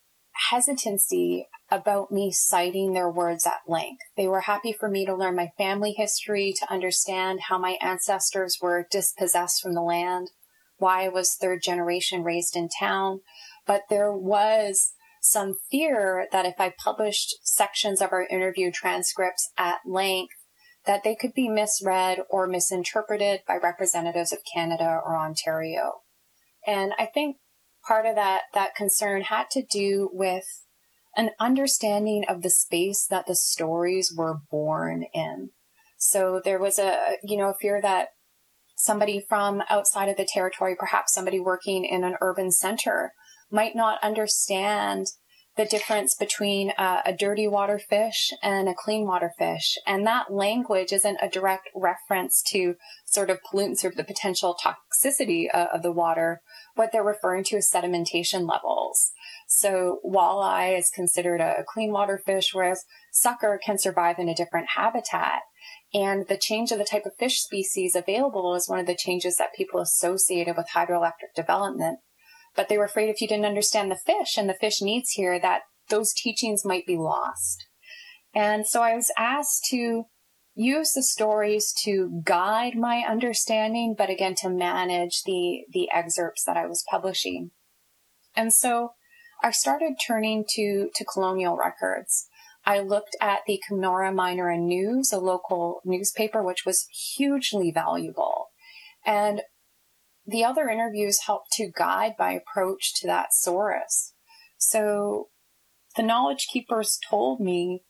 hesitancy 0.51 1.49
about 1.71 2.11
me 2.11 2.31
citing 2.31 2.93
their 2.93 3.11
words 3.11 3.47
at 3.47 3.61
length. 3.69 4.03
They 4.17 4.29
were 4.29 4.43
happy 4.43 4.73
for 4.73 4.89
me 4.89 5.07
to 5.07 5.15
learn 5.15 5.37
my 5.37 5.51
family 5.57 5.93
history, 5.93 6.55
to 6.59 6.73
understand 6.73 7.41
how 7.49 7.59
my 7.59 7.79
ancestors 7.81 8.59
were 8.61 8.87
dispossessed 8.91 9.63
from 9.63 9.75
the 9.75 9.83
land, 9.83 10.31
why 10.77 11.05
I 11.05 11.09
was 11.09 11.35
third 11.35 11.63
generation 11.63 12.23
raised 12.23 12.57
in 12.57 12.69
town. 12.69 13.21
But 13.67 13.83
there 13.89 14.13
was 14.13 14.93
some 15.21 15.57
fear 15.71 16.27
that 16.33 16.45
if 16.45 16.57
I 16.59 16.75
published 16.77 17.37
sections 17.43 18.03
of 18.03 18.13
our 18.13 18.27
interview 18.27 18.71
transcripts 18.71 19.51
at 19.57 19.79
length, 19.87 20.35
that 20.85 21.03
they 21.03 21.15
could 21.15 21.33
be 21.33 21.49
misread 21.49 22.21
or 22.29 22.47
misinterpreted 22.47 23.41
by 23.49 23.57
representatives 23.57 24.33
of 24.33 24.41
Canada 24.53 25.01
or 25.03 25.17
Ontario. 25.17 26.03
And 26.67 26.93
I 26.99 27.07
think 27.07 27.37
part 27.87 28.07
of 28.07 28.15
that 28.17 28.43
that 28.55 28.75
concern 28.75 29.23
had 29.23 29.51
to 29.51 29.63
do 29.63 30.11
with 30.13 30.45
an 31.17 31.31
understanding 31.39 32.25
of 32.29 32.43
the 32.43 32.51
space 32.51 33.07
that 33.07 33.27
the 33.27 33.37
stories 33.37 34.13
were 34.17 34.39
born 34.51 35.05
in. 35.15 35.51
So 35.99 36.41
there 36.45 36.59
was 36.59 36.79
a, 36.79 37.17
you 37.23 37.37
know, 37.37 37.51
a 37.51 37.55
fear 37.61 37.81
that 37.81 38.09
somebody 38.77 39.25
from 39.29 39.63
outside 39.71 40.09
of 40.09 40.17
the 40.17 40.29
territory, 40.29 40.75
perhaps 40.79 41.15
somebody 41.15 41.39
working 41.39 41.85
in 41.85 42.05
an 42.05 42.17
urban 42.21 42.51
center, 42.51 43.13
might 43.51 43.77
not 43.77 44.03
understand 44.03 45.07
the 45.57 45.65
difference 45.65 46.17
between 46.17 46.73
uh, 46.77 47.03
a 47.07 47.13
dirty 47.13 47.47
water 47.47 47.79
fish 47.79 48.33
and 48.43 48.69
a 48.69 48.75
clean 48.75 49.07
water 49.07 49.33
fish. 49.39 49.79
And 49.87 50.07
that 50.07 50.33
language 50.33 50.93
isn't 50.93 51.19
a 51.23 51.29
direct 51.29 51.69
reference 51.75 52.43
to 52.51 52.75
sort 53.07 53.31
of 53.31 53.39
pollutants 53.43 53.85
or 53.85 53.93
the 53.95 54.05
potential 54.05 54.57
toxicity 54.63 55.47
uh, 55.53 55.67
of 55.73 55.83
the 55.83 55.93
water. 55.93 56.41
What 56.75 56.91
they're 56.93 57.05
referring 57.05 57.45
to 57.45 57.57
is 57.57 57.71
sedimentation 57.71 58.49
levels. 58.49 59.13
So 59.47 60.01
walleye 60.05 60.77
is 60.77 60.91
considered 60.93 61.41
a 61.41 61.65
clean 61.73 61.93
water 61.93 62.21
fish, 62.25 62.51
whereas 62.53 62.85
sucker 63.13 63.61
can 63.65 63.79
survive 63.79 64.19
in 64.19 64.29
a 64.29 64.35
different 64.35 64.71
habitat. 64.75 65.43
And 65.93 66.27
the 66.27 66.37
change 66.37 66.73
of 66.73 66.79
the 66.79 66.85
type 66.85 67.07
of 67.07 67.13
fish 67.17 67.41
species 67.41 67.95
available 67.95 68.57
is 68.57 68.69
one 68.69 68.81
of 68.81 68.87
the 68.87 68.97
changes 68.97 69.37
that 69.37 69.55
people 69.55 69.81
associated 69.81 70.57
with 70.57 70.67
hydroelectric 70.75 71.35
development 71.37 72.01
but 72.57 72.69
they 72.69 72.79
were 72.79 72.85
afraid 72.85 73.09
if 73.09 73.21
you 73.21 73.29
didn't 73.29 73.45
understand 73.45 73.91
the 73.91 73.97
fish 73.97 74.37
and 74.37 74.49
the 74.49 74.55
fish 74.55 74.81
needs 74.81 75.11
here 75.11 75.39
that 75.39 75.63
those 75.89 76.13
teachings 76.13 76.65
might 76.65 76.87
be 76.87 76.97
lost. 76.97 77.67
And 78.35 78.67
so 78.67 78.83
I 78.83 78.95
was 78.95 79.11
asked 79.17 79.65
to 79.71 80.05
use 80.55 80.93
the 80.93 81.03
stories 81.03 81.73
to 81.85 82.23
guide 82.25 82.77
my 82.77 83.05
understanding, 83.09 83.95
but 83.97 84.11
again, 84.11 84.35
to 84.37 84.49
manage 84.49 85.23
the, 85.25 85.65
the 85.73 85.91
excerpts 85.93 86.45
that 86.45 86.57
I 86.57 86.67
was 86.67 86.85
publishing. 86.89 87.51
And 88.37 88.53
so 88.53 88.93
I 89.43 89.51
started 89.51 89.95
turning 90.05 90.45
to, 90.51 90.91
to 90.95 91.05
colonial 91.05 91.57
records. 91.57 92.29
I 92.65 92.81
looked 92.81 93.17
at 93.21 93.41
the 93.47 93.61
Kenora 93.67 94.13
Miner 94.13 94.49
and 94.49 94.67
News, 94.67 95.13
a 95.13 95.19
local 95.19 95.81
newspaper, 95.85 96.43
which 96.43 96.65
was 96.65 96.87
hugely 97.17 97.71
valuable. 97.71 98.49
And 99.05 99.43
the 100.27 100.45
other 100.45 100.69
interviews 100.69 101.21
helped 101.27 101.53
to 101.53 101.71
guide 101.75 102.15
my 102.19 102.33
approach 102.33 102.95
to 103.01 103.07
that 103.07 103.33
source. 103.33 104.13
So 104.59 105.29
the 105.97 106.03
knowledge 106.03 106.47
keepers 106.53 106.99
told 107.09 107.41
me 107.41 107.83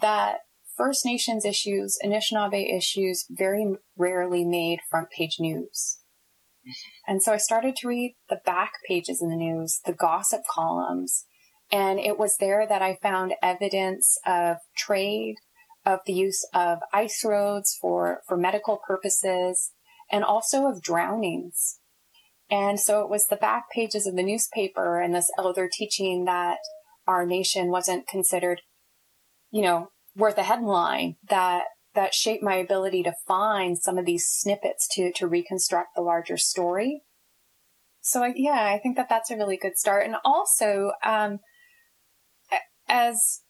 that 0.00 0.38
First 0.76 1.04
Nations 1.04 1.44
issues, 1.44 1.98
Anishinaabe 2.04 2.74
issues 2.74 3.26
very 3.28 3.74
rarely 3.98 4.44
made 4.44 4.78
front 4.88 5.10
page 5.10 5.36
news. 5.38 5.98
And 7.06 7.22
so 7.22 7.32
I 7.32 7.38
started 7.38 7.76
to 7.76 7.88
read 7.88 8.16
the 8.28 8.40
back 8.44 8.72
pages 8.86 9.20
in 9.20 9.28
the 9.28 9.36
news, 9.36 9.80
the 9.84 9.92
gossip 9.92 10.42
columns, 10.48 11.26
and 11.72 11.98
it 11.98 12.18
was 12.18 12.36
there 12.38 12.66
that 12.66 12.82
I 12.82 12.98
found 13.02 13.34
evidence 13.42 14.18
of 14.26 14.58
trade, 14.76 15.36
of 15.86 16.00
the 16.06 16.12
use 16.12 16.46
of 16.52 16.78
ice 16.92 17.24
roads 17.24 17.76
for, 17.80 18.20
for 18.26 18.36
medical 18.36 18.78
purposes, 18.86 19.72
and 20.10 20.24
also 20.24 20.66
of 20.66 20.82
drownings. 20.82 21.79
And 22.50 22.80
so 22.80 23.02
it 23.02 23.08
was 23.08 23.26
the 23.26 23.36
back 23.36 23.70
pages 23.70 24.06
of 24.06 24.16
the 24.16 24.22
newspaper 24.22 25.00
and 25.00 25.14
this 25.14 25.30
elder 25.38 25.68
teaching 25.72 26.24
that 26.24 26.58
our 27.06 27.24
nation 27.24 27.70
wasn't 27.70 28.08
considered, 28.08 28.60
you 29.50 29.62
know, 29.62 29.88
worth 30.16 30.38
a 30.38 30.42
headline 30.42 31.16
that 31.28 31.64
that 31.94 32.14
shaped 32.14 32.42
my 32.42 32.54
ability 32.54 33.02
to 33.02 33.12
find 33.26 33.76
some 33.76 33.98
of 33.98 34.06
these 34.06 34.26
snippets 34.26 34.88
to 34.92 35.12
to 35.12 35.26
reconstruct 35.26 35.90
the 35.94 36.02
larger 36.02 36.36
story. 36.36 37.02
So 38.00 38.24
I, 38.24 38.32
yeah, 38.34 38.72
I 38.74 38.78
think 38.78 38.96
that 38.96 39.08
that's 39.08 39.30
a 39.30 39.36
really 39.36 39.56
good 39.56 39.76
start. 39.76 40.06
And 40.06 40.16
also, 40.24 40.92
um, 41.04 41.38
as 42.88 43.42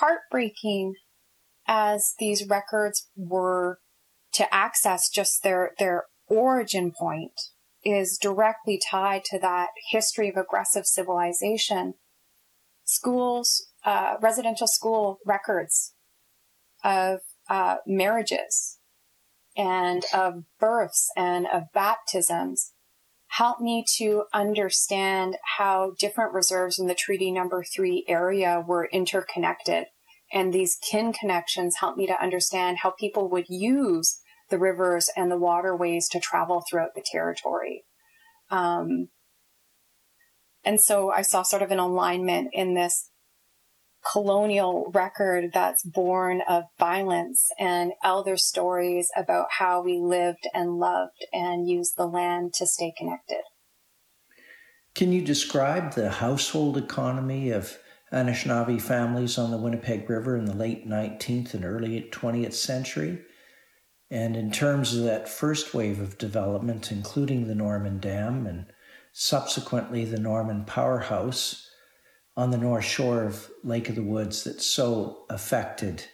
heartbreaking 0.00 0.94
as 1.66 2.14
these 2.18 2.48
records 2.48 3.08
were 3.16 3.78
to 4.34 4.52
access 4.52 5.08
just 5.08 5.42
their 5.42 5.72
their 5.78 6.04
origin 6.28 6.92
point 6.98 7.32
is 7.84 8.18
directly 8.20 8.80
tied 8.90 9.24
to 9.24 9.38
that 9.38 9.68
history 9.90 10.28
of 10.28 10.36
aggressive 10.36 10.86
civilization. 10.86 11.94
Schools, 12.84 13.66
uh, 13.84 14.16
residential 14.20 14.66
school 14.66 15.18
records 15.26 15.94
of 16.84 17.20
uh, 17.48 17.76
marriages 17.86 18.78
and 19.56 20.04
of 20.14 20.44
births 20.58 21.10
and 21.16 21.46
of 21.52 21.64
baptisms 21.74 22.72
help 23.28 23.60
me 23.60 23.84
to 23.96 24.24
understand 24.34 25.36
how 25.56 25.92
different 25.98 26.34
reserves 26.34 26.78
in 26.78 26.86
the 26.86 26.94
treaty 26.94 27.30
number 27.30 27.64
three 27.64 28.04
area 28.06 28.62
were 28.66 28.88
interconnected. 28.92 29.86
And 30.32 30.52
these 30.52 30.76
kin 30.90 31.12
connections 31.12 31.76
help 31.80 31.96
me 31.96 32.06
to 32.06 32.22
understand 32.22 32.78
how 32.78 32.90
people 32.90 33.28
would 33.30 33.48
use 33.48 34.20
the 34.52 34.58
rivers 34.58 35.08
and 35.16 35.30
the 35.30 35.38
waterways 35.38 36.08
to 36.10 36.20
travel 36.20 36.62
throughout 36.68 36.94
the 36.94 37.04
territory. 37.04 37.84
Um, 38.50 39.08
and 40.62 40.78
so 40.80 41.10
I 41.10 41.22
saw 41.22 41.42
sort 41.42 41.62
of 41.62 41.70
an 41.70 41.78
alignment 41.78 42.50
in 42.52 42.74
this 42.74 43.10
colonial 44.12 44.90
record 44.92 45.50
that's 45.54 45.82
born 45.82 46.42
of 46.48 46.64
violence 46.78 47.48
and 47.58 47.92
elder 48.04 48.36
stories 48.36 49.10
about 49.16 49.46
how 49.58 49.80
we 49.82 49.98
lived 49.98 50.46
and 50.52 50.78
loved 50.78 51.24
and 51.32 51.68
used 51.68 51.96
the 51.96 52.06
land 52.06 52.52
to 52.54 52.66
stay 52.66 52.92
connected. 52.96 53.42
Can 54.94 55.12
you 55.12 55.22
describe 55.22 55.94
the 55.94 56.10
household 56.10 56.76
economy 56.76 57.50
of 57.50 57.78
Anishinaabe 58.12 58.82
families 58.82 59.38
on 59.38 59.50
the 59.50 59.56
Winnipeg 59.56 60.10
River 60.10 60.36
in 60.36 60.44
the 60.44 60.54
late 60.54 60.86
19th 60.86 61.54
and 61.54 61.64
early 61.64 62.08
20th 62.12 62.52
century? 62.52 63.22
And 64.12 64.36
in 64.36 64.50
terms 64.50 64.94
of 64.94 65.04
that 65.04 65.26
first 65.26 65.72
wave 65.72 65.98
of 65.98 66.18
development, 66.18 66.92
including 66.92 67.48
the 67.48 67.54
Norman 67.54 67.98
Dam 67.98 68.46
and 68.46 68.66
subsequently 69.14 70.04
the 70.04 70.20
Norman 70.20 70.66
Powerhouse, 70.66 71.66
on 72.36 72.50
the 72.50 72.58
north 72.58 72.84
shore 72.84 73.24
of 73.24 73.50
Lake 73.64 73.88
of 73.88 73.94
the 73.94 74.02
Woods 74.02 74.44
that 74.44 74.60
so 74.60 75.24
affected 75.30 76.04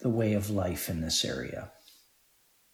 the 0.00 0.10
way 0.10 0.34
of 0.34 0.50
life 0.50 0.90
in 0.90 1.00
this 1.00 1.24
area? 1.24 1.70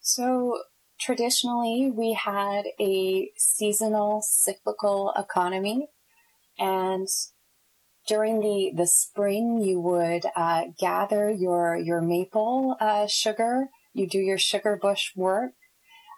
So, 0.00 0.58
traditionally, 0.98 1.92
we 1.94 2.14
had 2.14 2.64
a 2.80 3.30
seasonal 3.36 4.22
cyclical 4.22 5.12
economy. 5.16 5.86
And 6.58 7.06
during 8.08 8.40
the, 8.40 8.72
the 8.74 8.88
spring, 8.88 9.60
you 9.62 9.78
would 9.78 10.24
uh, 10.34 10.64
gather 10.80 11.30
your, 11.30 11.76
your 11.76 12.00
maple 12.00 12.76
uh, 12.80 13.06
sugar, 13.06 13.68
you 13.94 14.06
do 14.06 14.18
your 14.18 14.38
sugar 14.38 14.78
bush 14.80 15.12
work, 15.16 15.52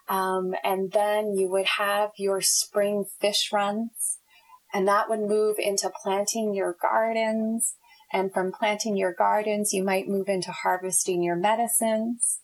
um, 0.09 0.53
and 0.63 0.91
then 0.91 1.33
you 1.35 1.49
would 1.49 1.65
have 1.77 2.11
your 2.17 2.41
spring 2.41 3.05
fish 3.21 3.49
runs 3.53 4.17
and 4.73 4.87
that 4.87 5.09
would 5.09 5.21
move 5.21 5.55
into 5.59 5.91
planting 6.03 6.53
your 6.53 6.75
gardens. 6.81 7.75
And 8.13 8.31
from 8.33 8.51
planting 8.53 8.95
your 8.95 9.13
gardens, 9.13 9.73
you 9.73 9.83
might 9.83 10.07
move 10.07 10.29
into 10.29 10.51
harvesting 10.51 11.23
your 11.23 11.35
medicines 11.35 12.39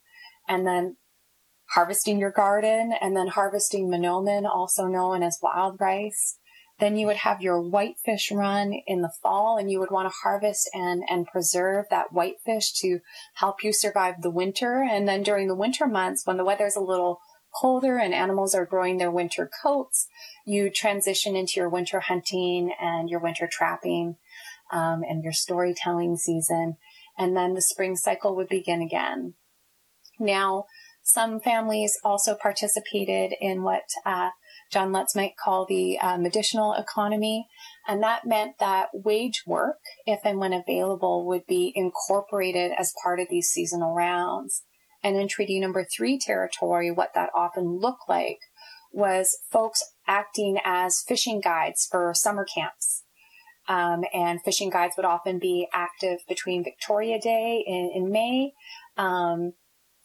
and 0.47 0.67
then 0.67 0.97
harvesting 1.69 2.19
your 2.19 2.31
garden 2.31 2.93
and 2.99 3.15
then 3.15 3.27
harvesting 3.27 3.87
manoomin, 3.87 4.45
also 4.45 4.87
known 4.87 5.23
as 5.23 5.39
wild 5.41 5.77
rice. 5.79 6.37
Then 6.83 6.97
you 6.97 7.07
would 7.07 7.15
have 7.15 7.41
your 7.41 7.61
whitefish 7.61 8.29
run 8.29 8.73
in 8.73 8.99
the 8.99 9.13
fall 9.21 9.55
and 9.57 9.71
you 9.71 9.79
would 9.79 9.89
want 9.89 10.05
to 10.05 10.15
harvest 10.21 10.69
and, 10.73 11.01
and 11.09 11.25
preserve 11.25 11.85
that 11.89 12.11
whitefish 12.11 12.73
to 12.81 12.99
help 13.35 13.63
you 13.63 13.71
survive 13.71 14.15
the 14.21 14.29
winter. 14.29 14.83
And 14.83 15.07
then 15.07 15.23
during 15.23 15.47
the 15.47 15.55
winter 15.55 15.87
months, 15.87 16.27
when 16.27 16.35
the 16.35 16.43
weather's 16.43 16.75
a 16.75 16.81
little 16.81 17.21
colder 17.61 17.97
and 17.97 18.13
animals 18.13 18.53
are 18.53 18.65
growing 18.65 18.97
their 18.97 19.09
winter 19.09 19.49
coats, 19.63 20.07
you 20.45 20.69
transition 20.69 21.37
into 21.37 21.53
your 21.55 21.69
winter 21.69 22.01
hunting 22.01 22.73
and 22.77 23.09
your 23.09 23.21
winter 23.21 23.47
trapping 23.49 24.17
um, 24.69 25.03
and 25.07 25.23
your 25.23 25.31
storytelling 25.31 26.17
season. 26.17 26.75
And 27.17 27.33
then 27.33 27.53
the 27.53 27.61
spring 27.61 27.95
cycle 27.95 28.35
would 28.35 28.49
begin 28.49 28.81
again. 28.81 29.35
Now, 30.19 30.65
some 31.01 31.39
families 31.39 31.97
also 32.03 32.35
participated 32.35 33.35
in 33.39 33.63
what 33.63 33.83
uh, 34.05 34.31
John 34.73 34.91
Lutz 34.91 35.15
might 35.15 35.37
call 35.37 35.65
the 35.65 35.99
uh, 35.99 36.17
moditional 36.17 36.77
economy. 36.77 37.47
And 37.87 38.01
that 38.01 38.25
meant 38.25 38.57
that 38.59 38.89
wage 38.93 39.43
work, 39.45 39.77
if 40.07 40.21
and 40.25 40.39
when 40.39 40.53
available, 40.53 41.27
would 41.27 41.45
be 41.45 41.71
incorporated 41.75 42.71
as 42.77 42.93
part 43.03 43.19
of 43.19 43.27
these 43.29 43.49
seasonal 43.49 43.93
rounds. 43.93 44.63
And 45.03 45.15
in 45.15 45.27
Treaty 45.27 45.59
Number 45.59 45.85
Three 45.85 46.17
territory, 46.17 46.89
what 46.91 47.13
that 47.13 47.29
often 47.35 47.77
looked 47.79 48.09
like 48.09 48.39
was 48.91 49.37
folks 49.51 49.83
acting 50.07 50.57
as 50.63 51.03
fishing 51.07 51.39
guides 51.39 51.87
for 51.89 52.13
summer 52.15 52.45
camps. 52.45 53.03
Um, 53.67 54.03
and 54.13 54.41
fishing 54.43 54.69
guides 54.69 54.95
would 54.97 55.05
often 55.05 55.39
be 55.39 55.67
active 55.73 56.19
between 56.27 56.63
Victoria 56.63 57.19
Day 57.19 57.63
in, 57.65 57.91
in 57.93 58.11
May 58.11 58.51
um, 58.97 59.53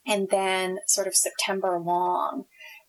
and 0.06 0.28
then 0.30 0.78
sort 0.86 1.06
of 1.06 1.16
September 1.16 1.78
long. 1.78 2.44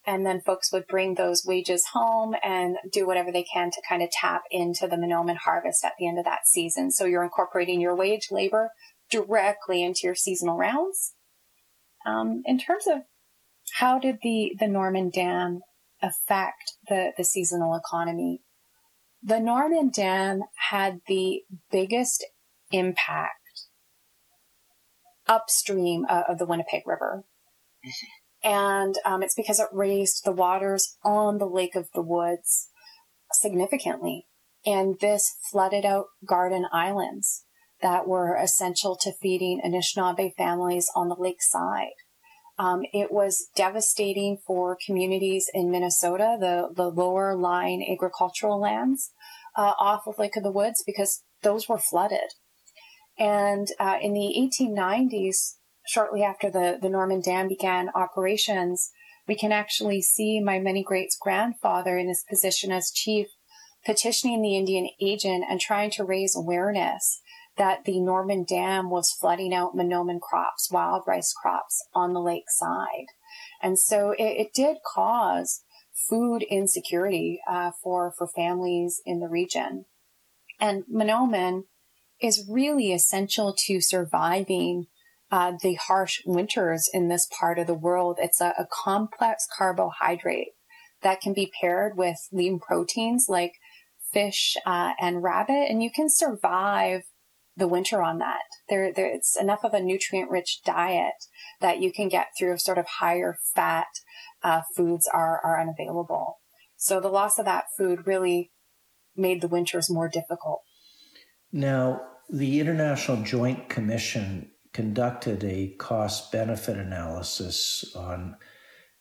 And 0.05 0.25
then 0.25 0.41
folks 0.41 0.71
would 0.71 0.88
bring 0.88 1.15
those 1.15 1.43
wages 1.45 1.85
home 1.93 2.33
and 2.43 2.77
do 2.91 3.05
whatever 3.05 3.31
they 3.31 3.43
can 3.43 3.69
to 3.71 3.81
kind 3.88 4.01
of 4.01 4.09
tap 4.09 4.43
into 4.49 4.88
the 4.88 4.95
manoomin 4.95 5.38
harvest 5.38 5.83
at 5.83 5.93
the 5.99 6.07
end 6.07 6.17
of 6.17 6.25
that 6.25 6.47
season. 6.47 6.91
So 6.91 7.05
you're 7.05 7.23
incorporating 7.23 7.81
your 7.81 7.95
wage 7.95 8.29
labor 8.31 8.71
directly 9.12 9.83
into 9.83 10.01
your 10.03 10.15
seasonal 10.15 10.57
rounds. 10.57 11.13
Um, 12.05 12.41
in 12.45 12.57
terms 12.57 12.88
of 12.88 13.01
how 13.77 13.99
did 13.99 14.19
the, 14.23 14.53
the 14.59 14.67
Norman 14.67 15.09
Dam 15.09 15.59
affect 16.01 16.73
the, 16.88 17.12
the 17.17 17.23
seasonal 17.23 17.75
economy? 17.75 18.41
The 19.21 19.39
Norman 19.39 19.89
Dam 19.89 20.43
had 20.69 21.01
the 21.07 21.41
biggest 21.71 22.25
impact 22.71 23.33
upstream 25.27 26.05
of 26.09 26.39
the 26.39 26.45
Winnipeg 26.45 26.83
River. 26.85 27.23
And 28.43 28.95
um, 29.06 29.21
it's 29.21 29.36
because 29.36 29.60
it 29.60 29.67
raised 29.73 30.23
the 30.23 30.32
waters 30.32 30.97
on 31.04 31.38
the 31.38 31.45
Lake 31.45 31.75
of 31.75 31.89
the 31.93 32.02
Woods 32.02 32.69
significantly. 33.34 34.28
And 34.65 34.97
this 34.99 35.36
flooded 35.52 35.86
out 35.86 36.06
garden 36.25 36.65
islands 36.71 37.45
that 37.82 38.08
were 38.08 38.36
essential 38.36 38.97
to 39.02 39.13
feeding 39.21 39.62
Anishinaabe 39.65 40.36
families 40.36 40.89
on 40.95 41.08
the 41.08 41.15
lake 41.17 41.41
side. 41.41 41.93
Um, 42.58 42.82
it 42.91 43.10
was 43.10 43.47
devastating 43.56 44.38
for 44.45 44.78
communities 44.86 45.49
in 45.54 45.71
Minnesota, 45.71 46.36
the, 46.38 46.69
the 46.75 46.89
lower 46.89 47.38
lying 47.38 47.88
agricultural 47.89 48.60
lands 48.60 49.12
uh, 49.56 49.73
off 49.80 50.02
of 50.08 50.19
Lake 50.19 50.36
of 50.36 50.43
the 50.43 50.52
Woods, 50.52 50.84
because 50.86 51.23
those 51.41 51.69
were 51.69 51.78
flooded. 51.78 52.34
And 53.17 53.67
uh, 53.80 53.97
in 54.02 54.13
the 54.13 54.34
1890s, 54.38 55.56
shortly 55.89 56.21
after 56.21 56.52
the, 56.52 56.78
the 56.80 56.89
Norman 56.89 57.19
Dam 57.19 57.47
began 57.47 57.89
operations, 57.95 58.91
we 59.28 59.36
can 59.36 59.52
actually 59.52 60.04
see 60.04 60.39
my 60.39 60.60
many 60.60 60.84
greats 60.84 61.17
grandfather 61.19 61.97
in 61.97 62.08
his 62.08 62.23
position 62.30 62.71
as 62.71 62.91
chief 62.91 63.25
petitioning 63.84 64.43
the 64.43 64.56
Indian 64.56 64.88
agent 65.02 65.45
and 65.49 65.60
trying 65.60 65.89
to 65.89 66.04
raise 66.04 66.36
awareness 66.36 67.21
that 67.58 67.86
the 67.86 67.99
Norman 67.99 68.45
Dam 68.47 68.91
was 68.91 69.15
flooding 69.19 69.52
out 69.52 69.75
manoomin 69.75 70.19
crops, 70.21 70.69
wild 70.71 71.02
rice 71.08 71.34
crops 71.34 71.84
on 71.95 72.13
the 72.13 72.21
lake 72.21 72.49
side. 72.49 73.08
And 73.60 73.80
so 73.80 74.12
it, 74.12 74.23
it 74.23 74.54
did 74.54 74.78
cause 74.86 75.63
food 76.08 76.43
insecurity 76.43 77.39
uh, 77.49 77.71
for, 77.82 78.13
for 78.15 78.28
families 78.28 79.02
in 79.08 79.21
the 79.21 79.28
region. 79.28 79.86
And 80.60 80.84
manoomin 80.93 81.63
is 82.21 82.47
really 82.47 82.93
essential 82.93 83.56
to 83.65 83.82
surviving 83.82 84.86
uh, 85.31 85.53
the 85.61 85.75
harsh 85.75 86.21
winters 86.25 86.89
in 86.93 87.07
this 87.07 87.27
part 87.39 87.59
of 87.59 87.67
the 87.67 87.73
world. 87.73 88.17
It's 88.19 88.41
a, 88.41 88.53
a 88.57 88.67
complex 88.71 89.47
carbohydrate 89.57 90.53
that 91.01 91.21
can 91.21 91.33
be 91.33 91.51
paired 91.61 91.97
with 91.97 92.17
lean 92.31 92.59
proteins 92.59 93.27
like 93.29 93.53
fish 94.11 94.55
uh, 94.65 94.93
and 94.99 95.23
rabbit, 95.23 95.67
and 95.69 95.83
you 95.83 95.91
can 95.91 96.09
survive 96.09 97.03
the 97.55 97.67
winter 97.67 98.01
on 98.01 98.17
that. 98.19 98.41
There, 98.69 98.91
there, 98.91 99.13
it's 99.13 99.39
enough 99.39 99.63
of 99.63 99.73
a 99.73 99.81
nutrient 99.81 100.31
rich 100.31 100.61
diet 100.65 101.13
that 101.61 101.79
you 101.79 101.91
can 101.91 102.07
get 102.09 102.27
through 102.37 102.57
sort 102.57 102.77
of 102.77 102.85
higher 102.99 103.37
fat 103.55 103.87
uh, 104.43 104.61
foods 104.75 105.07
are, 105.13 105.39
are 105.43 105.59
unavailable. 105.59 106.39
So 106.77 106.99
the 106.99 107.09
loss 107.09 107.37
of 107.37 107.45
that 107.45 107.65
food 107.77 108.07
really 108.07 108.51
made 109.15 109.41
the 109.41 109.49
winters 109.49 109.89
more 109.89 110.07
difficult. 110.07 110.61
Now, 111.51 112.01
the 112.29 112.59
International 112.59 113.21
Joint 113.23 113.69
Commission 113.69 114.51
conducted 114.73 115.43
a 115.43 115.75
cost 115.77 116.32
benefit 116.32 116.77
analysis 116.77 117.93
on, 117.95 118.36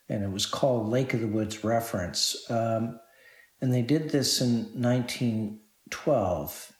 and 0.09 0.25
it 0.25 0.31
was 0.31 0.47
called 0.47 0.89
Lake 0.89 1.15
of 1.15 1.21
the 1.21 1.27
Woods 1.27 1.63
Reference. 1.65 2.51
Um, 2.51 2.99
and 3.61 3.73
they 3.75 3.83
did 3.83 4.11
this 4.11 4.41
in 4.41 4.65
1912. 4.81 6.73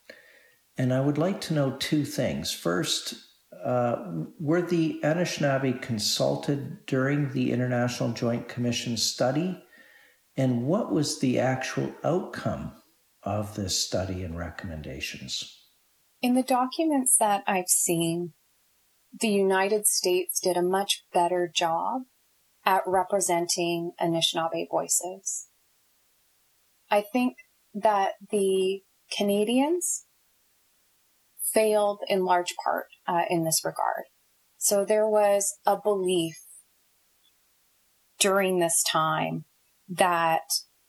And 0.77 0.95
I 0.95 1.01
would 1.01 1.19
like 1.19 1.41
to 1.43 1.55
know 1.55 1.77
two 1.79 2.05
things. 2.05 2.53
First, 2.53 3.15
uh, 3.65 3.97
were 4.39 4.63
the 4.63 5.01
Anishinaabe 5.03 5.83
consulted 5.83 6.87
during 6.87 7.33
the 7.33 7.53
International 7.53 8.13
Joint 8.13 8.49
Commission 8.49 8.97
study? 8.97 9.63
And 10.37 10.67
what 10.67 10.93
was 10.93 11.19
the 11.19 11.41
actual 11.41 11.93
outcome 12.05 12.73
of 13.25 13.57
this 13.57 13.77
study 13.77 14.23
and 14.23 14.39
recommendations? 14.39 15.57
In 16.23 16.35
the 16.35 16.45
documents 16.45 17.17
that 17.19 17.43
I've 17.47 17.69
seen, 17.69 18.35
the 19.13 19.29
United 19.29 19.87
States 19.87 20.41
did 20.41 20.57
a 20.57 20.63
much 20.63 21.05
better 21.13 21.51
job 21.53 22.03
at 22.65 22.83
representing 22.87 23.93
Anishinaabe 24.01 24.67
voices. 24.71 25.49
I 26.91 27.03
think 27.03 27.37
that 27.75 28.13
the 28.31 28.83
Canadians 29.17 30.05
failed 31.53 32.01
in 32.09 32.25
large 32.25 32.55
part 32.63 32.87
uh, 33.07 33.23
in 33.31 33.45
this 33.45 33.63
regard. 33.65 34.05
So 34.59 34.85
there 34.85 35.09
was 35.09 35.57
a 35.65 35.77
belief 35.81 36.37
during 38.19 38.59
this 38.59 38.83
time 38.83 39.45
that 39.89 40.43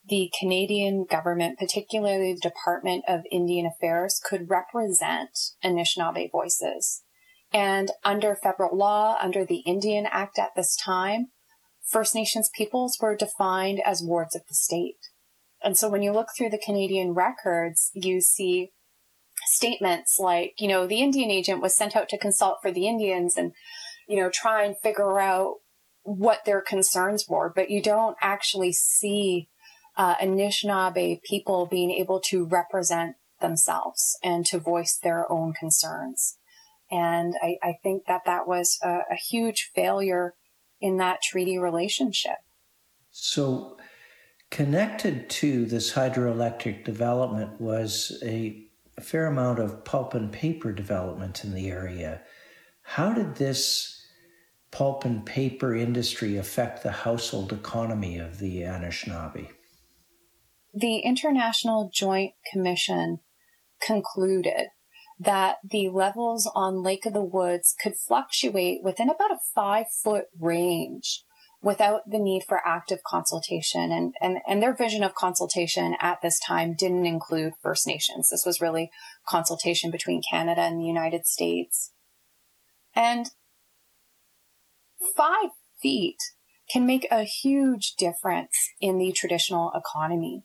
the 0.07 0.31
Canadian 0.37 1.05
government, 1.09 1.59
particularly 1.59 2.33
the 2.33 2.49
Department 2.49 3.05
of 3.07 3.21
Indian 3.31 3.67
Affairs, 3.67 4.19
could 4.23 4.49
represent 4.49 5.29
Anishinaabe 5.63 6.31
voices. 6.31 7.03
And 7.51 7.91
under 8.03 8.35
federal 8.35 8.77
law, 8.77 9.17
under 9.21 9.43
the 9.43 9.63
Indian 9.65 10.05
Act 10.05 10.37
at 10.37 10.51
this 10.55 10.75
time, 10.75 11.27
First 11.83 12.13
Nations 12.13 12.49
peoples 12.55 12.97
were 13.01 13.15
defined 13.15 13.81
as 13.83 14.03
wards 14.03 14.35
of 14.35 14.43
the 14.47 14.53
state. 14.53 14.97
And 15.61 15.77
so 15.77 15.89
when 15.89 16.03
you 16.03 16.11
look 16.11 16.27
through 16.37 16.51
the 16.51 16.61
Canadian 16.63 17.13
records, 17.13 17.89
you 17.93 18.21
see 18.21 18.71
statements 19.47 20.17
like, 20.19 20.53
you 20.59 20.67
know, 20.67 20.85
the 20.85 21.01
Indian 21.01 21.31
agent 21.31 21.61
was 21.61 21.75
sent 21.75 21.95
out 21.95 22.09
to 22.09 22.17
consult 22.17 22.59
for 22.61 22.71
the 22.71 22.87
Indians 22.87 23.35
and, 23.35 23.53
you 24.07 24.17
know, 24.17 24.29
try 24.29 24.63
and 24.63 24.77
figure 24.77 25.19
out 25.19 25.55
what 26.03 26.45
their 26.45 26.61
concerns 26.61 27.25
were, 27.27 27.51
but 27.53 27.69
you 27.69 27.81
don't 27.81 28.15
actually 28.21 28.71
see 28.71 29.49
uh, 29.97 30.15
Anishinaabe 30.15 31.21
people 31.23 31.65
being 31.65 31.91
able 31.91 32.19
to 32.21 32.45
represent 32.45 33.15
themselves 33.41 34.17
and 34.23 34.45
to 34.45 34.59
voice 34.59 34.97
their 35.01 35.29
own 35.31 35.53
concerns. 35.53 36.37
And 36.91 37.35
I, 37.41 37.57
I 37.61 37.73
think 37.83 38.05
that 38.07 38.21
that 38.25 38.47
was 38.47 38.79
a, 38.83 38.99
a 39.11 39.15
huge 39.15 39.71
failure 39.75 40.33
in 40.81 40.97
that 40.97 41.21
treaty 41.21 41.57
relationship. 41.57 42.37
So, 43.11 43.77
connected 44.49 45.29
to 45.29 45.65
this 45.65 45.93
hydroelectric 45.93 46.83
development 46.83 47.59
was 47.61 48.17
a, 48.23 48.65
a 48.97 49.01
fair 49.01 49.27
amount 49.27 49.59
of 49.59 49.83
pulp 49.85 50.13
and 50.13 50.31
paper 50.31 50.71
development 50.71 51.43
in 51.43 51.53
the 51.53 51.69
area. 51.69 52.21
How 52.81 53.13
did 53.13 53.35
this 53.35 53.99
pulp 54.71 55.05
and 55.05 55.25
paper 55.25 55.75
industry 55.75 56.37
affect 56.37 56.83
the 56.83 56.91
household 56.91 57.53
economy 57.53 58.17
of 58.17 58.39
the 58.39 58.61
Anishinaabe? 58.61 59.49
The 60.73 60.99
International 60.99 61.89
Joint 61.93 62.33
Commission 62.51 63.19
concluded 63.81 64.67
that 65.19 65.57
the 65.69 65.89
levels 65.89 66.49
on 66.55 66.81
Lake 66.81 67.05
of 67.05 67.13
the 67.13 67.23
Woods 67.23 67.75
could 67.81 67.95
fluctuate 67.95 68.81
within 68.83 69.09
about 69.09 69.31
a 69.31 69.39
five 69.53 69.87
foot 70.03 70.25
range 70.39 71.23
without 71.61 72.09
the 72.09 72.19
need 72.19 72.43
for 72.47 72.61
active 72.65 72.99
consultation. 73.05 73.91
And, 73.91 74.13
and, 74.21 74.37
and 74.47 74.63
their 74.63 74.73
vision 74.73 75.03
of 75.03 75.13
consultation 75.13 75.95
at 75.99 76.21
this 76.21 76.39
time 76.39 76.73
didn't 76.73 77.05
include 77.05 77.53
First 77.61 77.85
Nations. 77.85 78.29
This 78.29 78.45
was 78.45 78.61
really 78.61 78.91
consultation 79.27 79.91
between 79.91 80.21
Canada 80.29 80.61
and 80.61 80.79
the 80.79 80.85
United 80.85 81.25
States. 81.25 81.91
And 82.95 83.31
five 85.17 85.49
feet 85.81 86.17
can 86.71 86.85
make 86.85 87.07
a 87.11 87.23
huge 87.23 87.95
difference 87.97 88.55
in 88.79 88.97
the 88.97 89.11
traditional 89.11 89.71
economy 89.75 90.43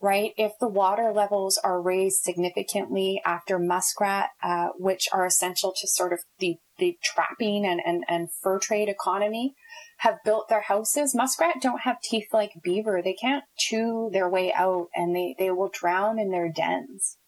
right? 0.00 0.32
If 0.36 0.52
the 0.60 0.68
water 0.68 1.12
levels 1.12 1.58
are 1.62 1.82
raised 1.82 2.22
significantly 2.22 3.20
after 3.24 3.58
muskrat, 3.58 4.30
uh, 4.42 4.68
which 4.76 5.08
are 5.12 5.26
essential 5.26 5.72
to 5.80 5.88
sort 5.88 6.12
of 6.12 6.20
the, 6.38 6.56
the 6.78 6.96
trapping 7.02 7.66
and, 7.66 7.80
and, 7.84 8.04
and 8.08 8.28
fur 8.42 8.58
trade 8.58 8.88
economy, 8.88 9.54
have 9.98 10.18
built 10.24 10.48
their 10.48 10.62
houses. 10.62 11.14
Muskrat 11.14 11.56
don't 11.60 11.82
have 11.82 12.00
teeth 12.00 12.28
like 12.32 12.52
beaver. 12.62 13.02
They 13.02 13.14
can't 13.14 13.44
chew 13.56 14.10
their 14.12 14.28
way 14.28 14.52
out 14.52 14.86
and 14.94 15.14
they, 15.14 15.34
they 15.38 15.50
will 15.50 15.70
drown 15.72 16.18
in 16.20 16.30
their 16.30 16.50
dens. 16.50 17.18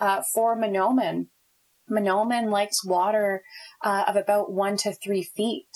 Uh, 0.00 0.22
for 0.34 0.56
Mahnomen, 0.56 1.28
Mahnomen 1.90 2.50
likes 2.50 2.84
water 2.84 3.42
uh, 3.82 4.04
of 4.08 4.16
about 4.16 4.50
one 4.50 4.76
to 4.78 4.92
three 4.92 5.22
feet. 5.22 5.68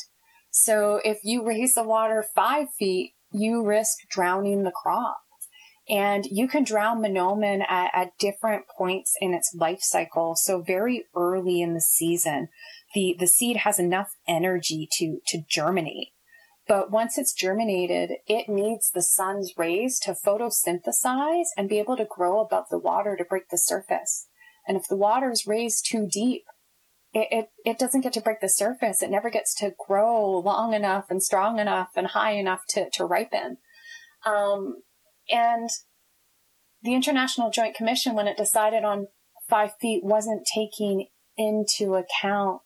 So 0.51 1.01
if 1.05 1.19
you 1.23 1.47
raise 1.47 1.75
the 1.75 1.85
water 1.85 2.25
five 2.35 2.69
feet, 2.79 3.13
you 3.33 3.65
risk 3.65 3.99
drowning 4.11 4.65
the 4.65 4.73
crop. 4.73 5.19
And 5.91 6.25
you 6.31 6.47
can 6.47 6.63
drown 6.63 7.03
Mahnomen 7.03 7.63
at, 7.69 7.91
at 7.93 8.19
different 8.19 8.67
points 8.79 9.15
in 9.21 9.35
its 9.35 9.53
life 9.53 9.81
cycle. 9.81 10.37
So 10.37 10.63
very 10.63 11.07
early 11.17 11.61
in 11.61 11.75
the 11.75 11.81
season, 11.81 12.49
the, 12.95 13.17
the 13.19 13.27
seed 13.27 13.59
has 13.59 13.81
enough 13.81 14.15
energy 14.29 14.89
to, 14.99 15.19
to 15.27 15.43
germinate. 15.49 16.11
But 16.69 16.93
once 16.93 17.19
it's 17.19 17.33
germinated, 17.33 18.19
it 18.29 18.49
needs 18.49 18.91
the 18.91 19.03
sun's 19.03 19.55
rays 19.57 19.99
to 20.05 20.15
photosynthesize 20.15 21.47
and 21.57 21.69
be 21.69 21.81
able 21.81 21.97
to 21.97 22.07
grow 22.09 22.41
above 22.41 22.67
the 22.71 22.79
water 22.79 23.17
to 23.17 23.25
break 23.25 23.49
the 23.49 23.59
surface. 23.59 24.29
And 24.69 24.77
if 24.77 24.85
the 24.89 24.97
water 24.97 25.33
is 25.33 25.49
raised 25.49 25.87
too 25.91 26.07
deep, 26.09 26.45
it, 27.13 27.27
it, 27.33 27.49
it, 27.65 27.79
doesn't 27.81 28.03
get 28.03 28.13
to 28.13 28.21
break 28.21 28.41
the 28.41 28.49
surface. 28.49 29.03
It 29.03 29.11
never 29.11 29.31
gets 29.31 29.53
to 29.57 29.75
grow 29.89 30.39
long 30.39 30.75
enough 30.75 31.07
and 31.11 31.21
strong 31.21 31.59
enough 31.59 31.89
and 31.97 32.07
high 32.07 32.33
enough 32.33 32.61
to, 32.69 32.89
to 32.91 33.05
ripen. 33.05 33.57
Um, 34.25 34.83
and 35.31 35.69
the 36.83 36.95
International 36.95 37.51
Joint 37.51 37.75
Commission, 37.75 38.15
when 38.15 38.27
it 38.27 38.37
decided 38.37 38.85
on 38.85 39.09
five 39.49 39.73
feet, 39.81 40.03
wasn't 40.05 40.47
taking 40.55 41.07
into 41.37 41.95
account, 41.95 42.63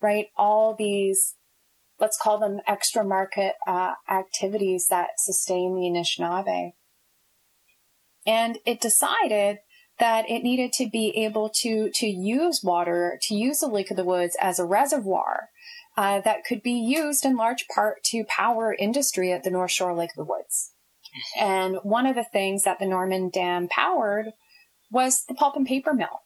right, 0.00 0.26
all 0.36 0.74
these, 0.74 1.34
let's 2.00 2.18
call 2.20 2.38
them 2.38 2.60
extra 2.66 3.04
market 3.04 3.54
uh, 3.66 3.92
activities 4.10 4.86
that 4.90 5.10
sustain 5.18 5.74
the 5.74 5.82
Anishinaabe. 5.82 6.72
And 8.26 8.58
it 8.64 8.80
decided 8.80 9.58
that 9.98 10.28
it 10.28 10.42
needed 10.42 10.72
to 10.72 10.88
be 10.90 11.12
able 11.16 11.50
to, 11.62 11.90
to 11.94 12.06
use 12.06 12.60
water, 12.64 13.18
to 13.22 13.34
use 13.34 13.60
the 13.60 13.68
Lake 13.68 13.90
of 13.90 13.96
the 13.96 14.04
Woods 14.04 14.36
as 14.40 14.58
a 14.58 14.64
reservoir 14.64 15.50
uh, 15.96 16.20
that 16.22 16.44
could 16.44 16.62
be 16.62 16.72
used 16.72 17.24
in 17.24 17.36
large 17.36 17.66
part 17.72 18.02
to 18.04 18.24
power 18.24 18.74
industry 18.76 19.30
at 19.30 19.44
the 19.44 19.50
North 19.50 19.70
Shore 19.70 19.94
Lake 19.94 20.10
of 20.10 20.26
the 20.26 20.30
Woods. 20.30 20.72
And 21.38 21.76
one 21.82 22.06
of 22.06 22.14
the 22.14 22.24
things 22.24 22.64
that 22.64 22.78
the 22.78 22.86
Norman 22.86 23.30
Dam 23.30 23.68
powered 23.68 24.32
was 24.90 25.24
the 25.28 25.34
pulp 25.34 25.56
and 25.56 25.66
paper 25.66 25.94
mill. 25.94 26.22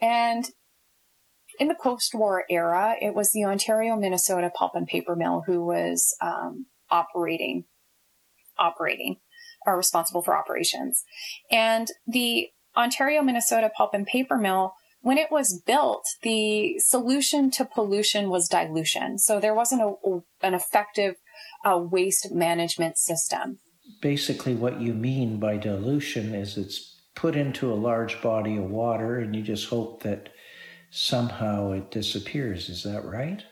And 0.00 0.46
in 1.58 1.68
the 1.68 1.76
post-war 1.80 2.44
era, 2.50 2.96
it 3.00 3.14
was 3.14 3.32
the 3.32 3.44
Ontario 3.44 3.96
Minnesota 3.96 4.50
Pulp 4.54 4.72
and 4.74 4.86
Paper 4.86 5.14
Mill 5.14 5.44
who 5.46 5.64
was 5.64 6.14
um, 6.20 6.66
operating, 6.90 7.64
operating, 8.58 9.16
or 9.66 9.76
responsible 9.76 10.22
for 10.22 10.36
operations. 10.36 11.04
And 11.50 11.88
the 12.06 12.48
Ontario 12.76 13.22
Minnesota 13.22 13.70
Pulp 13.76 13.94
and 13.94 14.06
Paper 14.06 14.38
Mill, 14.38 14.72
when 15.02 15.18
it 15.18 15.30
was 15.30 15.60
built, 15.66 16.04
the 16.22 16.78
solution 16.78 17.50
to 17.52 17.64
pollution 17.64 18.30
was 18.30 18.48
dilution. 18.48 19.18
So 19.18 19.38
there 19.38 19.54
wasn't 19.54 19.82
a, 19.82 20.20
an 20.42 20.54
effective 20.54 21.16
uh, 21.64 21.78
waste 21.78 22.32
management 22.32 22.98
system 22.98 23.58
basically 24.00 24.54
what 24.54 24.80
you 24.80 24.94
mean 24.94 25.38
by 25.38 25.56
dilution 25.56 26.34
is 26.34 26.56
it's 26.56 27.00
put 27.14 27.36
into 27.36 27.72
a 27.72 27.74
large 27.74 28.20
body 28.22 28.56
of 28.56 28.70
water 28.70 29.18
and 29.18 29.34
you 29.34 29.42
just 29.42 29.68
hope 29.68 30.02
that 30.02 30.30
somehow 30.90 31.72
it 31.72 31.90
disappears. 31.90 32.68
Is 32.68 32.82
that 32.84 33.04
right? 33.04 33.42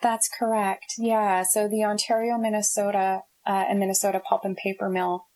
That's 0.00 0.28
correct. 0.38 0.94
Yeah. 0.98 1.42
So 1.42 1.68
the 1.68 1.84
Ontario, 1.84 2.38
Minnesota, 2.38 3.22
uh, 3.46 3.64
and 3.68 3.78
Minnesota 3.78 4.20
Pulp 4.20 4.44
and 4.44 4.56
Paper 4.56 4.88
Mill 4.88 5.26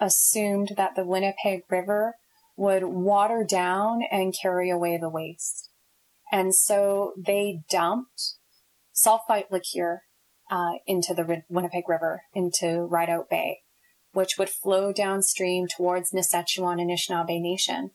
assumed 0.00 0.72
that 0.76 0.94
the 0.96 1.04
Winnipeg 1.04 1.62
River 1.70 2.16
would 2.56 2.84
water 2.84 3.44
down 3.48 4.02
and 4.10 4.34
carry 4.40 4.70
away 4.70 4.98
the 4.98 5.08
waste. 5.08 5.70
And 6.30 6.54
so 6.54 7.12
they 7.16 7.62
dumped 7.70 8.34
sulfite 8.94 9.50
liquor 9.50 10.02
uh, 10.50 10.72
into 10.86 11.14
the 11.14 11.42
Winnipeg 11.48 11.88
River, 11.88 12.22
into 12.34 12.82
Rideout 12.82 13.30
Bay, 13.30 13.61
which 14.12 14.38
would 14.38 14.48
flow 14.48 14.92
downstream 14.92 15.66
towards 15.66 16.12
Niisaachewan 16.12 16.78
and 16.78 16.90
Anishinaabe 16.90 17.40
Nation. 17.40 17.90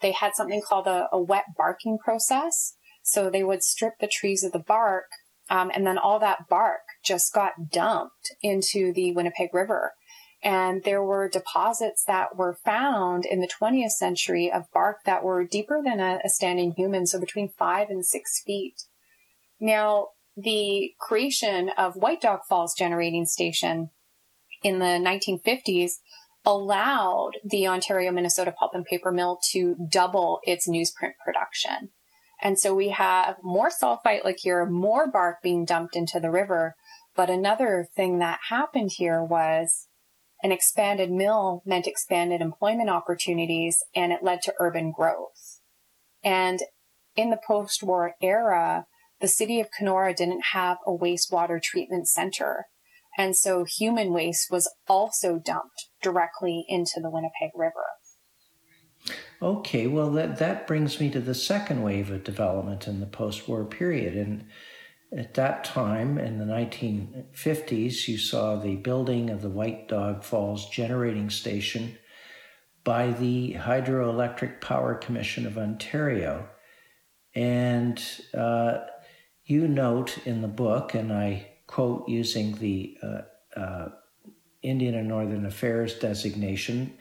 They 0.00 0.12
had 0.12 0.34
something 0.34 0.62
called 0.62 0.86
a, 0.86 1.08
a 1.12 1.20
wet 1.20 1.44
barking 1.56 1.98
process. 1.98 2.76
So 3.02 3.28
they 3.28 3.44
would 3.44 3.62
strip 3.62 3.94
the 4.00 4.08
trees 4.08 4.42
of 4.42 4.52
the 4.52 4.58
bark, 4.58 5.04
um, 5.50 5.70
and 5.74 5.86
then 5.86 5.98
all 5.98 6.18
that 6.20 6.48
bark 6.48 6.80
just 7.04 7.34
got 7.34 7.70
dumped 7.70 8.32
into 8.42 8.94
the 8.94 9.12
Winnipeg 9.12 9.50
River. 9.52 9.92
And 10.42 10.84
there 10.84 11.02
were 11.02 11.28
deposits 11.28 12.04
that 12.06 12.36
were 12.36 12.58
found 12.64 13.24
in 13.24 13.40
the 13.40 13.48
20th 13.48 13.92
century 13.92 14.50
of 14.52 14.70
bark 14.72 14.98
that 15.04 15.22
were 15.22 15.44
deeper 15.44 15.80
than 15.82 16.00
a, 16.00 16.18
a 16.24 16.28
standing 16.28 16.72
human, 16.72 17.06
so 17.06 17.20
between 17.20 17.48
five 17.48 17.88
and 17.88 18.04
six 18.04 18.42
feet. 18.44 18.84
Now, 19.60 20.08
the 20.36 20.92
creation 20.98 21.70
of 21.78 21.96
White 21.96 22.20
Dog 22.20 22.40
Falls 22.48 22.74
Generating 22.76 23.24
Station 23.24 23.90
in 24.64 24.80
the 24.80 24.86
1950s 24.86 25.92
allowed 26.44 27.32
the 27.44 27.68
Ontario 27.68 28.10
Minnesota 28.10 28.52
Pulp 28.52 28.72
and 28.74 28.84
Paper 28.84 29.12
Mill 29.12 29.38
to 29.52 29.76
double 29.90 30.40
its 30.42 30.68
newsprint 30.68 31.12
production. 31.24 31.90
And 32.42 32.58
so 32.58 32.74
we 32.74 32.88
have 32.88 33.36
more 33.42 33.70
sulfite 33.70 34.24
liquor, 34.24 34.66
more 34.66 35.10
bark 35.10 35.36
being 35.42 35.64
dumped 35.64 35.94
into 35.94 36.18
the 36.18 36.30
river. 36.30 36.74
But 37.14 37.30
another 37.30 37.86
thing 37.94 38.18
that 38.18 38.40
happened 38.48 38.92
here 38.96 39.22
was 39.22 39.86
an 40.42 40.50
expanded 40.50 41.10
mill 41.10 41.62
meant 41.64 41.86
expanded 41.86 42.40
employment 42.40 42.90
opportunities 42.90 43.78
and 43.94 44.12
it 44.12 44.22
led 44.22 44.42
to 44.42 44.54
urban 44.58 44.92
growth. 44.92 45.60
And 46.22 46.60
in 47.16 47.30
the 47.30 47.40
post-war 47.46 48.14
era, 48.20 48.86
the 49.20 49.28
city 49.28 49.60
of 49.60 49.70
Kenora 49.70 50.12
didn't 50.12 50.46
have 50.52 50.78
a 50.86 50.90
wastewater 50.90 51.62
treatment 51.62 52.08
center. 52.08 52.66
And 53.16 53.36
so 53.36 53.64
human 53.64 54.12
waste 54.12 54.50
was 54.50 54.72
also 54.88 55.38
dumped 55.38 55.86
directly 56.02 56.64
into 56.68 57.00
the 57.00 57.10
Winnipeg 57.10 57.50
River. 57.54 57.84
Okay, 59.42 59.86
well, 59.86 60.10
that, 60.12 60.38
that 60.38 60.66
brings 60.66 60.98
me 60.98 61.10
to 61.10 61.20
the 61.20 61.34
second 61.34 61.82
wave 61.82 62.10
of 62.10 62.24
development 62.24 62.88
in 62.88 63.00
the 63.00 63.06
post 63.06 63.46
war 63.48 63.64
period. 63.64 64.16
And 64.16 64.46
at 65.16 65.34
that 65.34 65.64
time, 65.64 66.18
in 66.18 66.38
the 66.38 66.44
1950s, 66.44 68.08
you 68.08 68.18
saw 68.18 68.56
the 68.56 68.76
building 68.76 69.30
of 69.30 69.42
the 69.42 69.50
White 69.50 69.88
Dog 69.88 70.24
Falls 70.24 70.68
Generating 70.70 71.30
Station 71.30 71.98
by 72.84 73.12
the 73.12 73.54
Hydroelectric 73.54 74.60
Power 74.60 74.94
Commission 74.94 75.46
of 75.46 75.58
Ontario. 75.58 76.48
And 77.34 78.02
uh, 78.32 78.78
you 79.44 79.68
note 79.68 80.18
in 80.26 80.42
the 80.42 80.48
book, 80.48 80.94
and 80.94 81.12
I 81.12 81.53
quote 81.74 82.08
using 82.08 82.54
the 82.58 82.96
uh, 83.02 83.58
uh, 83.58 83.88
Indian 84.62 84.94
and 84.94 85.08
Northern 85.08 85.44
Affairs 85.44 85.98
designation, 85.98 86.96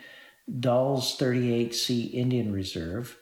Dalles 0.60 1.16
38C 1.16 2.12
Indian 2.12 2.52
Reserve 2.52 3.16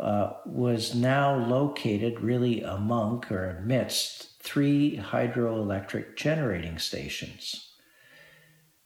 uh, 0.00 0.32
was 0.46 0.94
now 0.94 1.36
located 1.36 2.20
really 2.20 2.62
among 2.62 3.22
or 3.30 3.50
amidst 3.50 4.40
three 4.42 4.96
hydroelectric 4.96 6.16
generating 6.16 6.78
stations. 6.78 7.74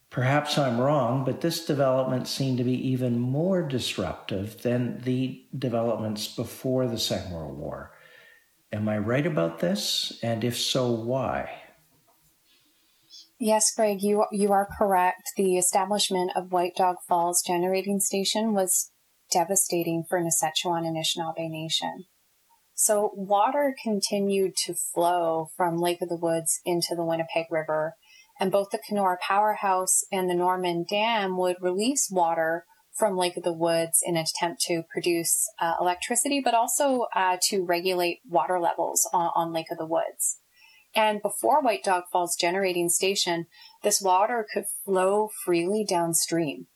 Perhaps 0.09 0.57
I'm 0.57 0.81
wrong, 0.81 1.23
but 1.23 1.39
this 1.39 1.65
development 1.65 2.27
seemed 2.27 2.57
to 2.57 2.65
be 2.65 2.89
even 2.89 3.17
more 3.17 3.61
disruptive 3.65 4.61
than 4.61 4.99
the 5.03 5.45
developments 5.57 6.27
before 6.27 6.85
the 6.85 6.99
Second 6.99 7.31
World 7.31 7.57
War. 7.57 7.93
Am 8.73 8.89
I 8.89 8.97
right 8.97 9.25
about 9.25 9.59
this? 9.59 10.19
And 10.21 10.43
if 10.43 10.59
so, 10.59 10.91
why? 10.91 11.62
Yes, 13.45 13.73
Greg, 13.75 14.01
you 14.01 14.23
you 14.31 14.53
are 14.53 14.69
correct. 14.77 15.33
The 15.35 15.57
establishment 15.57 16.31
of 16.33 16.53
White 16.53 16.77
Dog 16.77 16.95
Falls 17.09 17.43
Generating 17.45 17.99
Station 17.99 18.53
was 18.53 18.89
devastating 19.33 20.05
for 20.07 20.21
Niisaachewan 20.21 20.85
and 20.85 20.95
Anishinaabe 20.95 21.49
Nation. 21.49 22.05
So 22.73 23.11
water 23.15 23.75
continued 23.83 24.53
to 24.63 24.73
flow 24.73 25.47
from 25.57 25.75
Lake 25.75 26.01
of 26.01 26.07
the 26.07 26.15
Woods 26.15 26.61
into 26.63 26.95
the 26.95 27.03
Winnipeg 27.03 27.47
River, 27.51 27.95
and 28.39 28.49
both 28.49 28.69
the 28.69 28.79
Kenora 28.87 29.17
Powerhouse 29.21 30.05
and 30.09 30.29
the 30.29 30.35
Norman 30.35 30.85
Dam 30.89 31.37
would 31.37 31.57
release 31.59 32.07
water 32.09 32.63
from 32.97 33.17
Lake 33.17 33.35
of 33.35 33.43
the 33.43 33.51
Woods 33.51 33.99
in 34.05 34.15
an 34.15 34.23
attempt 34.23 34.61
to 34.67 34.83
produce 34.89 35.51
uh, 35.59 35.73
electricity, 35.81 36.39
but 36.41 36.53
also 36.53 37.07
uh, 37.13 37.35
to 37.49 37.65
regulate 37.65 38.21
water 38.25 38.57
levels 38.57 39.05
on, 39.11 39.31
on 39.35 39.51
Lake 39.51 39.67
of 39.69 39.77
the 39.77 39.85
Woods. 39.85 40.39
And 40.95 41.21
before 41.21 41.61
White 41.61 41.83
Dog 41.83 42.03
Falls 42.11 42.35
Generating 42.35 42.89
Station, 42.89 43.47
this 43.81 44.01
water 44.01 44.45
could 44.53 44.65
flow 44.85 45.29
freely 45.43 45.83
downstream. 45.87 46.67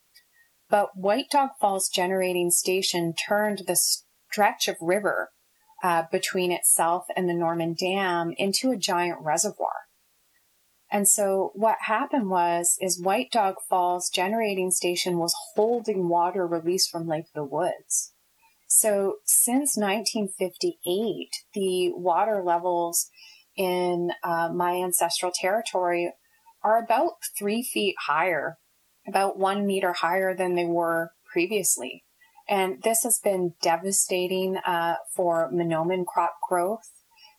But 0.69 0.97
White 0.97 1.30
Dog 1.32 1.51
Falls 1.62 1.88
Generating 1.88 2.51
Station 2.51 3.13
turned 3.13 3.63
the 3.67 3.75
stretch 3.75 4.67
of 4.67 4.75
river 4.82 5.32
uh, 5.84 6.03
between 6.12 6.51
itself 6.51 7.06
and 7.15 7.30
the 7.30 7.34
Norman 7.34 7.75
Dam 7.80 8.34
into 8.38 8.71
a 8.71 8.77
giant 8.77 9.19
reservoir. 9.21 9.88
And 10.89 11.08
so 11.08 11.51
what 11.53 11.77
happened 11.82 12.30
was, 12.30 12.77
is 12.82 13.01
White 13.01 13.32
Dog 13.32 13.56
Falls 13.69 14.10
Generating 14.10 14.71
Station 14.71 15.17
was 15.19 15.36
holding 15.56 16.08
water 16.08 16.47
released 16.47 16.89
from 16.89 17.08
Lake 17.08 17.25
of 17.25 17.34
the 17.36 17.43
Woods. 17.43 18.13
So 18.67 19.15
since 19.25 19.77
1958, 19.77 21.30
the 21.53 21.91
water 21.93 22.41
levels 22.43 23.10
in 23.58 24.12
uh, 24.24 24.50
my 24.54 24.76
ancestral 24.76 25.32
territory 25.34 26.13
are 26.63 26.82
about 26.82 27.13
three 27.38 27.63
feet 27.63 27.96
higher, 28.08 28.58
about 29.08 29.38
one 29.38 29.65
meter 29.65 29.93
higher 29.93 30.36
than 30.36 30.56
they 30.56 30.65
were 30.65 31.12
previously. 31.32 32.04
And 32.50 32.82
this 32.84 33.04
has 33.04 33.20
been 33.22 33.56
devastating 33.62 34.58
uh, 34.58 34.96
for 35.15 35.52
Mahnomen 35.52 36.06
crop 36.06 36.36
growth. 36.48 36.91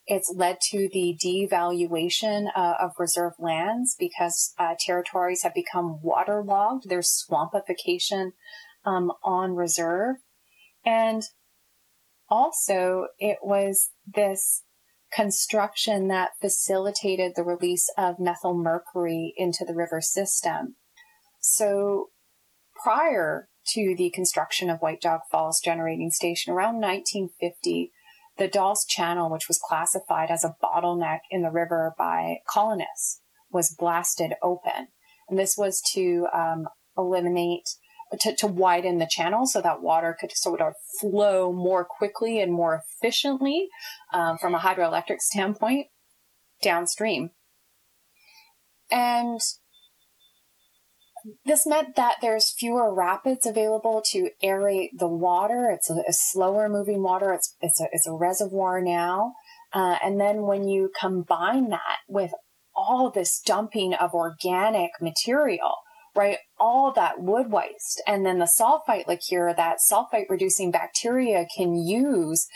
It's 0.06 0.32
led 0.34 0.58
to 0.70 0.88
the 0.92 1.16
devaluation 1.22 2.48
uh, 2.54 2.74
of 2.80 2.92
reserve 2.98 3.34
lands 3.38 3.94
because 3.98 4.54
uh, 4.58 4.74
territories 4.78 5.42
have 5.42 5.54
become 5.54 6.00
waterlogged. 6.02 6.88
There's 6.88 7.26
swampification 7.30 8.32
um, 8.84 9.12
on 9.22 9.54
reserve. 9.54 10.16
And 10.84 11.22
also, 12.30 13.08
it 13.18 13.38
was 13.42 13.90
this 14.06 14.62
construction 15.12 16.08
that 16.08 16.30
facilitated 16.40 17.32
the 17.34 17.42
release 17.42 17.88
of 17.96 18.18
methyl 18.18 18.54
mercury 18.54 19.32
into 19.36 19.64
the 19.64 19.74
river 19.74 20.00
system. 20.00 20.76
So 21.40 22.08
prior 22.82 23.48
to 23.68 23.94
the 23.96 24.10
construction 24.10 24.70
of 24.70 24.80
White 24.80 25.00
Dog 25.00 25.20
Falls 25.30 25.60
Generating 25.60 26.10
Station 26.10 26.52
around 26.52 26.76
1950, 26.76 27.92
the 28.38 28.48
Dalles 28.48 28.84
Channel, 28.86 29.30
which 29.30 29.48
was 29.48 29.58
classified 29.58 30.30
as 30.30 30.44
a 30.44 30.54
bottleneck 30.62 31.20
in 31.30 31.42
the 31.42 31.50
river 31.50 31.94
by 31.98 32.36
colonists, 32.48 33.20
was 33.50 33.74
blasted 33.76 34.34
open. 34.42 34.88
And 35.28 35.38
this 35.38 35.56
was 35.58 35.82
to 35.94 36.26
um, 36.34 36.66
eliminate 36.96 37.68
to, 38.20 38.34
to 38.36 38.46
widen 38.46 38.98
the 38.98 39.08
channel 39.08 39.46
so 39.46 39.60
that 39.60 39.82
water 39.82 40.16
could 40.18 40.32
sort 40.32 40.60
of 40.60 40.74
flow 41.00 41.52
more 41.52 41.84
quickly 41.84 42.40
and 42.40 42.52
more 42.52 42.82
efficiently 42.82 43.68
um, 44.12 44.38
from 44.38 44.54
a 44.54 44.58
hydroelectric 44.58 45.20
standpoint 45.20 45.86
downstream. 46.62 47.30
And 48.90 49.40
this 51.44 51.66
meant 51.66 51.96
that 51.96 52.16
there's 52.22 52.54
fewer 52.58 52.94
rapids 52.94 53.44
available 53.44 54.02
to 54.12 54.30
aerate 54.42 54.90
the 54.98 55.08
water. 55.08 55.70
It's 55.70 55.90
a, 55.90 56.02
a 56.08 56.12
slower 56.12 56.68
moving 56.68 57.02
water. 57.02 57.32
It's, 57.32 57.54
it's, 57.60 57.80
a, 57.80 57.86
it's 57.92 58.06
a 58.06 58.12
reservoir 58.12 58.80
now. 58.80 59.34
Uh, 59.72 59.96
and 60.02 60.18
then 60.18 60.42
when 60.42 60.66
you 60.66 60.90
combine 60.98 61.68
that 61.68 61.98
with 62.08 62.32
all 62.74 63.10
this 63.10 63.40
dumping 63.40 63.92
of 63.94 64.14
organic 64.14 64.92
material, 65.00 65.74
right? 66.18 66.38
All 66.58 66.92
that 66.94 67.20
wood 67.20 67.52
waste 67.52 68.02
and 68.04 68.26
then 68.26 68.40
the 68.40 68.50
sulfite 68.60 69.06
liquor 69.06 69.54
that 69.56 69.78
sulfite 69.88 70.28
reducing 70.28 70.72
bacteria 70.72 71.46
can 71.56 71.76
use 71.76 72.48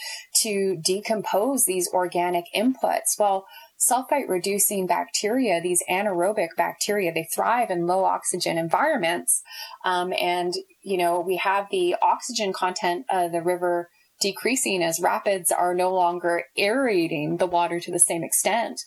to 0.42 0.76
decompose 0.84 1.64
these 1.64 1.88
organic 1.94 2.46
inputs. 2.56 3.16
Well, 3.20 3.46
sulfite 3.78 4.28
reducing 4.28 4.88
bacteria, 4.88 5.60
these 5.60 5.84
anaerobic 5.88 6.48
bacteria, 6.56 7.12
they 7.12 7.28
thrive 7.32 7.70
in 7.70 7.86
low 7.86 8.04
oxygen 8.04 8.58
environments. 8.58 9.42
Um, 9.84 10.12
and, 10.20 10.52
you 10.82 10.98
know, 10.98 11.20
we 11.20 11.36
have 11.36 11.68
the 11.70 11.94
oxygen 12.02 12.52
content 12.52 13.06
of 13.12 13.30
the 13.30 13.42
river 13.42 13.88
decreasing 14.20 14.82
as 14.82 14.98
rapids 14.98 15.52
are 15.52 15.74
no 15.74 15.94
longer 15.94 16.44
aerating 16.58 17.36
the 17.36 17.46
water 17.46 17.78
to 17.78 17.92
the 17.92 18.00
same 18.00 18.24
extent. 18.24 18.80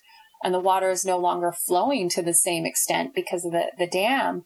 and 0.44 0.54
the 0.54 0.60
water 0.60 0.90
is 0.90 1.06
no 1.06 1.18
longer 1.18 1.52
flowing 1.52 2.10
to 2.10 2.22
the 2.22 2.34
same 2.34 2.66
extent 2.66 3.16
because 3.16 3.46
of 3.46 3.52
the, 3.52 3.72
the 3.78 3.88
dam, 3.88 4.46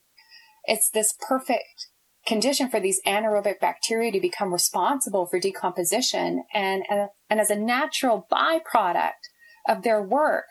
it's 0.69 0.89
this 0.89 1.15
perfect 1.27 1.87
condition 2.25 2.69
for 2.69 2.79
these 2.79 3.01
anaerobic 3.05 3.59
bacteria 3.59 4.11
to 4.11 4.19
become 4.19 4.53
responsible 4.53 5.25
for 5.25 5.39
decomposition. 5.39 6.43
And, 6.53 6.83
and, 6.89 7.09
and 7.29 7.39
as 7.39 7.49
a 7.49 7.55
natural 7.55 8.27
byproduct 8.31 9.29
of 9.67 9.81
their 9.81 10.01
work, 10.01 10.45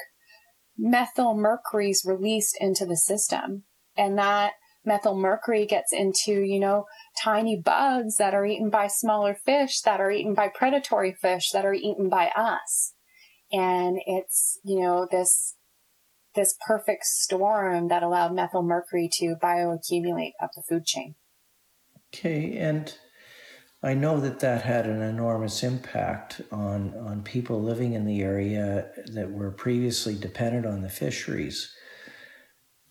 methyl 0.77 1.35
mercury 1.35 1.91
is 1.91 2.05
released 2.05 2.57
into 2.61 2.85
the 2.85 2.97
system. 2.97 3.63
And 3.97 4.19
that 4.19 4.55
methyl 4.85 5.17
mercury 5.17 5.67
gets 5.67 5.93
into, 5.93 6.41
you 6.41 6.59
know, 6.59 6.87
tiny 7.23 7.57
bugs 7.57 8.17
that 8.17 8.35
are 8.35 8.45
eaten 8.45 8.71
by 8.71 8.89
smaller 8.89 9.35
fish, 9.35 9.81
that 9.83 10.01
are 10.01 10.11
eaten 10.11 10.35
by 10.35 10.49
predatory 10.49 11.13
fish, 11.13 11.51
that 11.53 11.65
are 11.65 11.75
eaten 11.75 12.09
by 12.09 12.29
us. 12.37 12.95
And 13.53 13.99
it's, 14.05 14.59
you 14.65 14.81
know, 14.81 15.07
this, 15.11 15.55
this 16.39 16.55
perfect 16.65 17.05
storm 17.05 17.89
that 17.89 18.05
allowed 18.05 18.33
methyl 18.33 18.63
mercury 18.63 19.11
to 19.13 19.35
bioaccumulate 19.43 20.33
up 20.41 20.51
the 20.55 20.63
food 20.63 20.87
chain. 20.87 21.17
Okay. 22.15 22.57
And 22.57 22.95
I 23.83 23.95
know 23.95 24.21
that 24.21 24.39
that 24.39 24.63
had 24.63 24.87
an 24.87 25.03
enormous 25.03 25.65
impact 25.65 26.41
on, 26.53 26.95
on 26.97 27.23
people 27.23 27.61
living 27.61 27.95
in 27.95 28.07
the 28.07 28.23
area 28.23 28.89
that 29.13 29.33
were 29.33 29.51
previously 29.51 30.15
dependent 30.15 30.65
on 30.65 30.83
the 30.83 30.89
fisheries. 30.89 31.75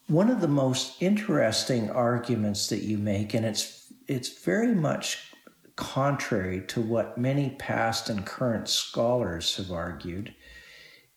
One 0.08 0.30
of 0.30 0.42
the 0.42 0.50
most 0.50 1.02
interesting 1.02 1.90
arguments 1.90 2.68
that 2.68 2.84
you 2.84 2.98
make, 2.98 3.34
and 3.34 3.46
it's 3.46 3.94
it's 4.08 4.44
very 4.44 4.74
much 4.74 5.32
contrary 5.76 6.62
to 6.68 6.82
what 6.82 7.18
many 7.18 7.52
past 7.60 8.10
and 8.10 8.26
current 8.26 8.70
scholars 8.70 9.56
have 9.58 9.70
argued, 9.70 10.34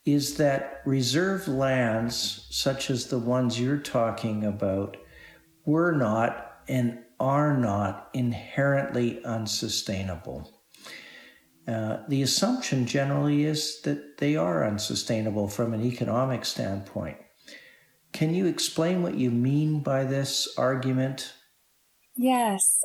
is 0.05 0.37
that 0.37 0.81
reserve 0.87 1.47
lands, 1.47 2.47
such 2.51 2.91
as 2.91 3.07
the 3.07 3.19
ones 3.19 3.61
you're 3.61 3.79
talking 3.79 4.45
about, 4.45 4.97
were 5.65 5.93
not 5.93 6.63
and 6.69 6.99
are 7.19 7.57
not 7.57 8.09
inherently 8.15 9.23
unsustainable. 9.25 10.51
Uh, 11.69 11.99
the 12.09 12.23
assumption 12.23 12.87
generally 12.87 13.45
is 13.45 13.81
that 13.83 14.19
they 14.19 14.37
are 14.37 14.67
unsustainable 14.67 15.47
from 15.47 15.75
an 15.75 15.85
economic 15.85 16.45
standpoint. 16.45 17.19
Can 18.13 18.35
you 18.35 18.47
explain 18.47 19.03
what 19.03 19.15
you 19.15 19.31
mean 19.31 19.83
by 19.83 20.05
this 20.05 20.49
argument? 20.57 21.35
Yes. 22.17 22.83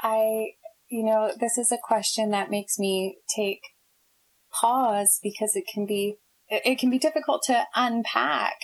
I, 0.00 0.52
you 0.88 1.04
know, 1.04 1.32
this 1.38 1.58
is 1.58 1.70
a 1.70 1.78
question 1.82 2.30
that 2.30 2.50
makes 2.50 2.78
me 2.78 3.18
take 3.34 3.60
pause 4.52 5.18
because 5.22 5.56
it 5.56 5.64
can 5.72 5.86
be, 5.86 6.16
it 6.48 6.78
can 6.78 6.90
be 6.90 6.98
difficult 6.98 7.42
to 7.46 7.64
unpack. 7.74 8.56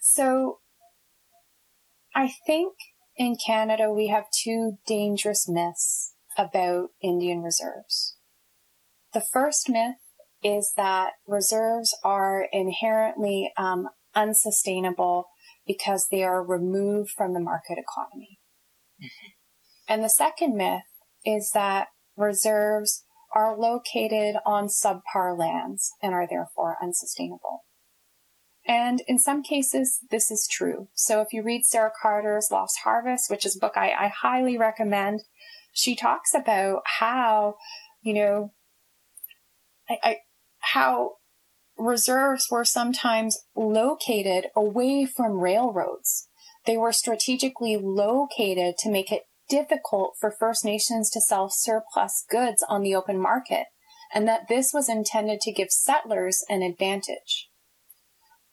So 0.00 0.58
I 2.14 2.32
think 2.46 2.74
in 3.16 3.36
Canada 3.44 3.92
we 3.92 4.08
have 4.08 4.24
two 4.30 4.78
dangerous 4.86 5.48
myths 5.48 6.14
about 6.36 6.90
Indian 7.02 7.42
reserves. 7.42 8.16
The 9.12 9.24
first 9.32 9.68
myth 9.68 9.96
is 10.42 10.72
that 10.76 11.12
reserves 11.26 11.96
are 12.04 12.46
inherently 12.52 13.52
um, 13.56 13.88
unsustainable 14.14 15.26
because 15.66 16.08
they 16.10 16.22
are 16.22 16.44
removed 16.44 17.10
from 17.16 17.32
the 17.32 17.40
market 17.40 17.78
economy. 17.78 18.38
Mm-hmm. 19.02 19.28
And 19.88 20.04
the 20.04 20.08
second 20.08 20.56
myth 20.56 20.82
is 21.24 21.50
that 21.54 21.88
reserves 22.16 23.03
are 23.34 23.58
located 23.58 24.36
on 24.46 24.68
subpar 24.68 25.36
lands 25.36 25.92
and 26.00 26.14
are 26.14 26.26
therefore 26.26 26.76
unsustainable. 26.80 27.64
And 28.66 29.02
in 29.06 29.18
some 29.18 29.42
cases, 29.42 29.98
this 30.10 30.30
is 30.30 30.48
true. 30.50 30.88
So 30.94 31.20
if 31.20 31.32
you 31.32 31.42
read 31.42 31.66
Sarah 31.66 31.92
Carter's 32.00 32.48
Lost 32.50 32.78
Harvest, 32.84 33.30
which 33.30 33.44
is 33.44 33.56
a 33.56 33.58
book 33.58 33.76
I, 33.76 33.90
I 33.92 34.08
highly 34.08 34.56
recommend, 34.56 35.20
she 35.72 35.94
talks 35.94 36.32
about 36.34 36.82
how, 36.98 37.56
you 38.02 38.14
know, 38.14 38.52
I, 39.88 39.98
I, 40.02 40.16
how 40.60 41.16
reserves 41.76 42.48
were 42.50 42.64
sometimes 42.64 43.38
located 43.54 44.46
away 44.56 45.04
from 45.04 45.40
railroads. 45.40 46.28
They 46.64 46.78
were 46.78 46.92
strategically 46.92 47.76
located 47.76 48.78
to 48.78 48.90
make 48.90 49.12
it 49.12 49.24
difficult 49.48 50.16
for 50.20 50.30
First 50.30 50.64
Nations 50.64 51.10
to 51.10 51.20
sell 51.20 51.48
surplus 51.50 52.24
goods 52.28 52.64
on 52.68 52.82
the 52.82 52.94
open 52.94 53.20
market, 53.20 53.66
and 54.12 54.26
that 54.28 54.48
this 54.48 54.72
was 54.72 54.88
intended 54.88 55.40
to 55.40 55.52
give 55.52 55.70
settlers 55.70 56.44
an 56.48 56.62
advantage. 56.62 57.50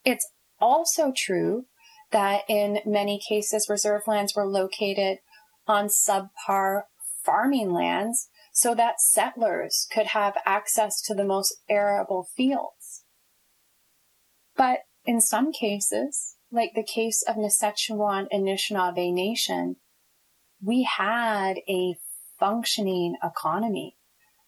It's 0.04 0.28
also 0.60 1.14
true 1.16 1.66
that 2.12 2.42
in 2.48 2.80
many 2.86 3.20
cases, 3.20 3.68
reserve 3.70 4.04
lands 4.08 4.36
were 4.36 4.48
located 4.48 5.20
on 5.68 5.88
subpar 5.88 6.84
farming 7.24 7.72
lands 7.72 8.30
so 8.54 8.76
that 8.76 9.00
settlers 9.00 9.88
could 9.94 10.08
have 10.08 10.36
access 10.46 11.02
to 11.02 11.14
the 11.14 11.24
most 11.24 11.56
arable 11.70 12.28
fields. 12.36 13.06
But 14.56 14.80
in 15.06 15.22
some 15.22 15.52
cases, 15.52 16.36
like 16.52 16.72
the 16.76 16.84
case 16.84 17.24
of 17.28 17.38
Niisaachewan 17.38 18.28
Anishinaabe 18.34 19.14
Nation, 19.14 19.78
we 20.62 20.84
had 20.84 21.58
a 21.68 21.96
functioning 22.40 23.16
economy. 23.24 23.98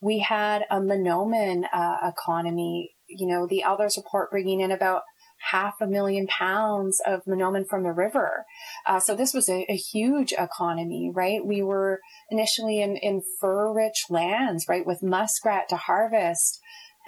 We 0.02 0.20
had 0.20 0.64
a 0.70 0.80
Mahnomen 0.80 1.66
uh, 1.74 1.98
economy. 2.04 2.92
You 3.08 3.28
know, 3.28 3.48
the 3.48 3.64
Elders 3.64 3.98
report 3.98 4.32
bringing 4.32 4.60
in 4.60 4.72
about 4.72 5.04
half 5.52 5.76
a 5.82 5.88
million 5.88 6.28
pounds 6.28 7.02
of 7.06 7.22
Mahnomen 7.26 7.68
from 7.68 7.84
the 7.84 7.92
river. 7.92 8.46
Uh, 8.86 9.00
so 9.00 9.16
this 9.16 9.34
was 9.34 9.50
a, 9.50 9.66
a, 9.70 9.76
huge 9.76 10.32
economy, 10.32 11.12
right? 11.14 11.46
We 11.46 11.62
were 11.62 12.00
initially 12.30 12.82
in, 12.82 12.96
in 12.96 13.22
fur 13.42 13.74
rich 13.74 14.06
lands, 14.10 14.66
right? 14.70 14.86
With 14.86 15.04
muskrat 15.04 15.68
to 15.70 15.76
harvest, 15.76 16.60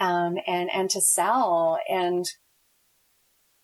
um, 0.01 0.35
and, 0.45 0.69
and 0.73 0.89
to 0.89 0.99
sell. 0.99 1.79
And 1.89 2.25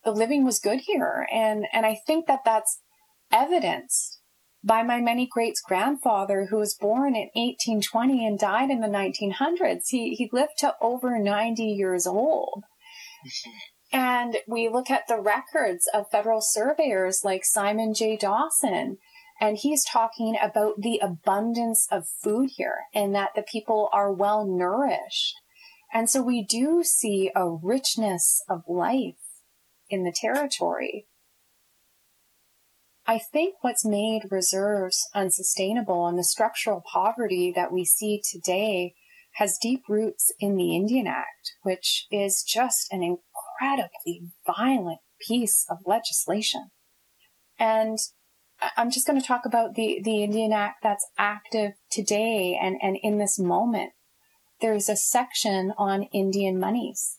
the 0.06 0.12
living 0.12 0.46
was 0.46 0.60
good 0.60 0.80
here. 0.80 1.28
And, 1.32 1.66
and 1.74 1.86
I 1.86 2.00
think 2.08 2.28
that 2.28 2.42
that's 2.46 2.80
evidenced 3.32 4.21
by 4.64 4.84
my 4.84 5.00
many 5.00 5.28
greats 5.28 5.62
grandfather 5.62 6.48
who 6.50 6.58
was 6.58 6.76
born 6.76 7.16
in 7.16 7.30
1820 7.34 8.26
and 8.26 8.40
died 8.40 8.70
in 8.70 8.82
the 8.82 8.88
1900s. 8.88 9.88
He, 9.88 10.16
he 10.16 10.30
lived 10.32 10.58
to 10.60 10.76
over 10.82 11.18
90 11.18 11.64
years 11.64 12.06
old. 12.06 12.64
And 13.92 14.38
we 14.48 14.70
look 14.70 14.90
at 14.90 15.08
the 15.08 15.20
records 15.20 15.88
of 15.94 16.12
federal 16.12 16.42
surveyors 16.42 17.22
like 17.24 17.44
Simon 17.44 17.94
J. 17.94 18.16
Dawson, 18.16 18.98
and 19.40 19.58
he's 19.58 19.84
talking 19.84 20.38
about 20.42 20.76
the 20.80 21.00
abundance 21.00 21.88
of 21.92 22.08
food 22.24 22.52
here 22.56 22.82
and 22.94 23.14
that 23.16 23.32
the 23.36 23.44
people 23.44 23.90
are 23.92 24.14
well 24.14 24.46
nourished. 24.46 25.36
And 25.94 26.10
so 26.10 26.22
we 26.22 26.44
do 26.44 26.84
see 26.84 27.32
a 27.36 27.50
richness 27.50 28.44
of 28.48 28.62
life 28.68 29.16
in 29.90 30.04
the 30.04 30.16
territory. 30.16 31.08
I 33.08 33.18
think 33.18 33.56
what's 33.62 33.86
made 33.86 34.24
reserves 34.30 35.08
unsustainable 35.14 36.08
and 36.08 36.18
the 36.18 36.24
structural 36.24 36.82
poverty 36.82 37.52
that 37.56 37.72
we 37.72 37.84
see 37.84 38.22
today 38.24 38.94
has 39.36 39.58
deep 39.62 39.84
roots 39.90 40.32
in 40.40 40.56
the 40.56 40.76
Indian 40.76 41.08
Act, 41.08 41.54
which 41.64 42.06
is 42.12 42.44
just 42.44 42.92
an 42.92 43.02
incredibly 43.02 44.30
violent 44.46 45.00
piece 45.26 45.66
of 45.70 45.78
legislation. 45.86 46.70
And 47.58 47.98
I'm 48.78 48.92
just 48.92 49.08
going 49.08 49.20
to 49.20 49.26
talk 49.26 49.46
about 49.46 49.76
the, 49.76 50.02
the 50.04 50.24
Indian 50.24 50.54
Act 50.54 50.78
that's 50.84 51.08
active 51.18 51.74
today 51.92 52.58
and, 52.62 52.78
and 52.82 52.98
in 53.02 53.18
this 53.18 53.40
moment. 53.40 53.94
There's 54.60 54.90
a 54.90 54.96
section 54.96 55.74
on 55.78 56.04
Indian 56.14 56.60
monies. 56.60 57.18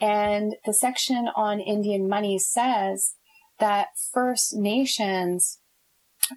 And 0.00 0.56
the 0.66 0.74
section 0.74 1.28
on 1.36 1.60
Indian 1.60 2.08
monies 2.08 2.48
says 2.48 3.14
that 3.58 3.88
First 4.12 4.54
Nations 4.54 5.58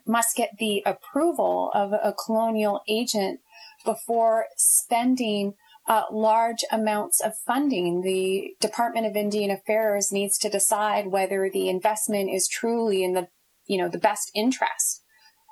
must 0.05 0.35
get 0.35 0.51
the 0.59 0.83
approval 0.85 1.71
of 1.73 1.93
a 1.93 2.13
colonial 2.13 2.81
agent 2.87 3.39
before 3.85 4.45
spending 4.57 5.53
uh, 5.87 6.03
large 6.11 6.63
amounts 6.71 7.21
of 7.21 7.37
funding. 7.45 8.01
The 8.01 8.55
Department 8.59 9.05
of 9.07 9.15
Indian 9.15 9.49
Affairs 9.49 10.11
needs 10.11 10.37
to 10.39 10.49
decide 10.49 11.07
whether 11.07 11.49
the 11.49 11.69
investment 11.69 12.29
is 12.29 12.47
truly 12.47 13.03
in 13.03 13.13
the, 13.13 13.29
you 13.65 13.77
know, 13.77 13.87
the 13.87 13.97
best 13.97 14.29
interest 14.35 15.03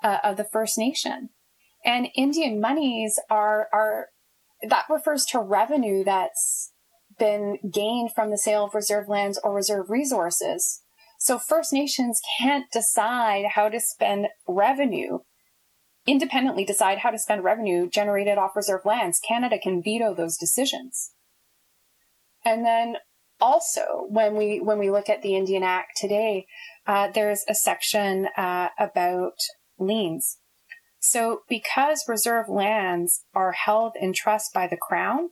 uh, 0.04 0.18
of 0.22 0.36
the 0.36 0.44
First 0.44 0.76
Nation. 0.76 1.30
And 1.84 2.08
Indian 2.14 2.60
monies 2.60 3.18
are, 3.30 3.68
are, 3.72 4.08
that 4.68 4.84
refers 4.90 5.24
to 5.26 5.38
revenue 5.40 6.04
that's 6.04 6.72
been 7.18 7.58
gained 7.72 8.12
from 8.14 8.30
the 8.30 8.38
sale 8.38 8.64
of 8.64 8.74
reserve 8.74 9.08
lands 9.08 9.40
or 9.42 9.54
reserve 9.54 9.88
resources. 9.88 10.82
So 11.26 11.40
First 11.40 11.72
Nations 11.72 12.20
can't 12.38 12.70
decide 12.72 13.46
how 13.56 13.68
to 13.68 13.80
spend 13.80 14.28
revenue 14.46 15.18
independently 16.06 16.64
decide 16.64 16.98
how 16.98 17.10
to 17.10 17.18
spend 17.18 17.42
revenue 17.42 17.88
generated 17.88 18.38
off 18.38 18.54
reserve 18.54 18.82
lands. 18.84 19.18
Canada 19.26 19.58
can 19.60 19.82
veto 19.82 20.14
those 20.14 20.36
decisions. 20.36 21.10
And 22.44 22.64
then 22.64 22.98
also, 23.40 24.06
when 24.08 24.36
we 24.36 24.60
when 24.60 24.78
we 24.78 24.88
look 24.88 25.08
at 25.08 25.22
the 25.22 25.34
Indian 25.34 25.64
Act 25.64 25.96
today, 25.96 26.46
uh, 26.86 27.08
there's 27.12 27.44
a 27.48 27.56
section 27.56 28.28
uh, 28.36 28.68
about 28.78 29.34
liens. 29.80 30.38
So, 31.00 31.40
because 31.48 32.04
reserve 32.06 32.48
lands 32.48 33.24
are 33.34 33.50
held 33.50 33.94
in 34.00 34.12
trust 34.12 34.54
by 34.54 34.68
the 34.68 34.78
Crown, 34.80 35.30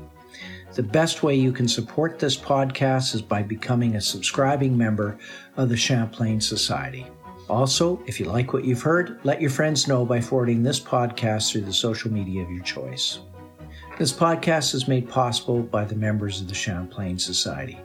The 0.73 0.83
best 0.83 1.23
way 1.23 1.35
you 1.35 1.53
can 1.53 1.69
support 1.69 2.19
this 2.19 2.35
podcast 2.35 3.15
is 3.15 3.21
by 3.21 3.41
becoming 3.41 3.95
a 3.95 4.01
subscribing 4.01 4.77
member 4.77 5.17
of 5.55 5.69
the 5.69 5.77
Champlain 5.77 6.41
Society. 6.41 7.07
Also, 7.49 8.01
if 8.07 8.19
you 8.19 8.25
like 8.25 8.53
what 8.53 8.63
you've 8.63 8.81
heard, 8.81 9.19
let 9.23 9.41
your 9.41 9.49
friends 9.49 9.87
know 9.87 10.05
by 10.05 10.21
forwarding 10.21 10.63
this 10.63 10.79
podcast 10.79 11.51
through 11.51 11.61
the 11.61 11.73
social 11.73 12.11
media 12.11 12.41
of 12.41 12.49
your 12.49 12.63
choice. 12.63 13.19
This 13.99 14.13
podcast 14.13 14.73
is 14.73 14.87
made 14.87 15.09
possible 15.09 15.61
by 15.61 15.85
the 15.85 15.95
members 15.95 16.41
of 16.41 16.47
the 16.47 16.55
Champlain 16.55 17.19
Society. 17.19 17.79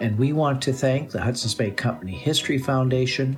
And 0.00 0.18
we 0.18 0.32
want 0.32 0.60
to 0.62 0.72
thank 0.72 1.10
the 1.10 1.20
Hudson's 1.20 1.54
Bay 1.54 1.70
Company 1.70 2.12
History 2.12 2.58
Foundation, 2.58 3.36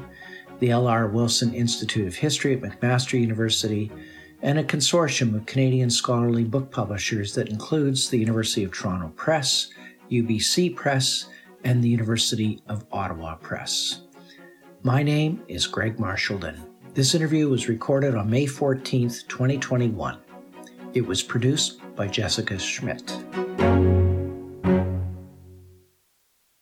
the 0.58 0.70
L.R. 0.70 1.08
Wilson 1.08 1.52
Institute 1.54 2.06
of 2.06 2.14
History 2.14 2.54
at 2.54 2.60
McMaster 2.60 3.20
University, 3.20 3.92
and 4.42 4.58
a 4.58 4.64
consortium 4.64 5.34
of 5.34 5.46
Canadian 5.46 5.90
scholarly 5.90 6.44
book 6.44 6.70
publishers 6.70 7.34
that 7.34 7.48
includes 7.48 8.08
the 8.08 8.18
University 8.18 8.64
of 8.64 8.72
Toronto 8.72 9.08
Press, 9.16 9.70
UBC 10.10 10.74
Press, 10.74 11.26
and 11.64 11.82
the 11.82 11.88
University 11.88 12.62
of 12.68 12.84
Ottawa 12.90 13.36
Press. 13.36 14.01
My 14.84 15.00
name 15.04 15.44
is 15.46 15.68
Greg 15.68 15.98
Marchildon. 15.98 16.58
This 16.92 17.14
interview 17.14 17.48
was 17.48 17.68
recorded 17.68 18.16
on 18.16 18.28
May 18.28 18.46
14th, 18.46 19.28
2021. 19.28 20.18
It 20.92 21.06
was 21.06 21.22
produced 21.22 21.80
by 21.94 22.08
Jessica 22.08 22.58
Schmidt. 22.58 23.16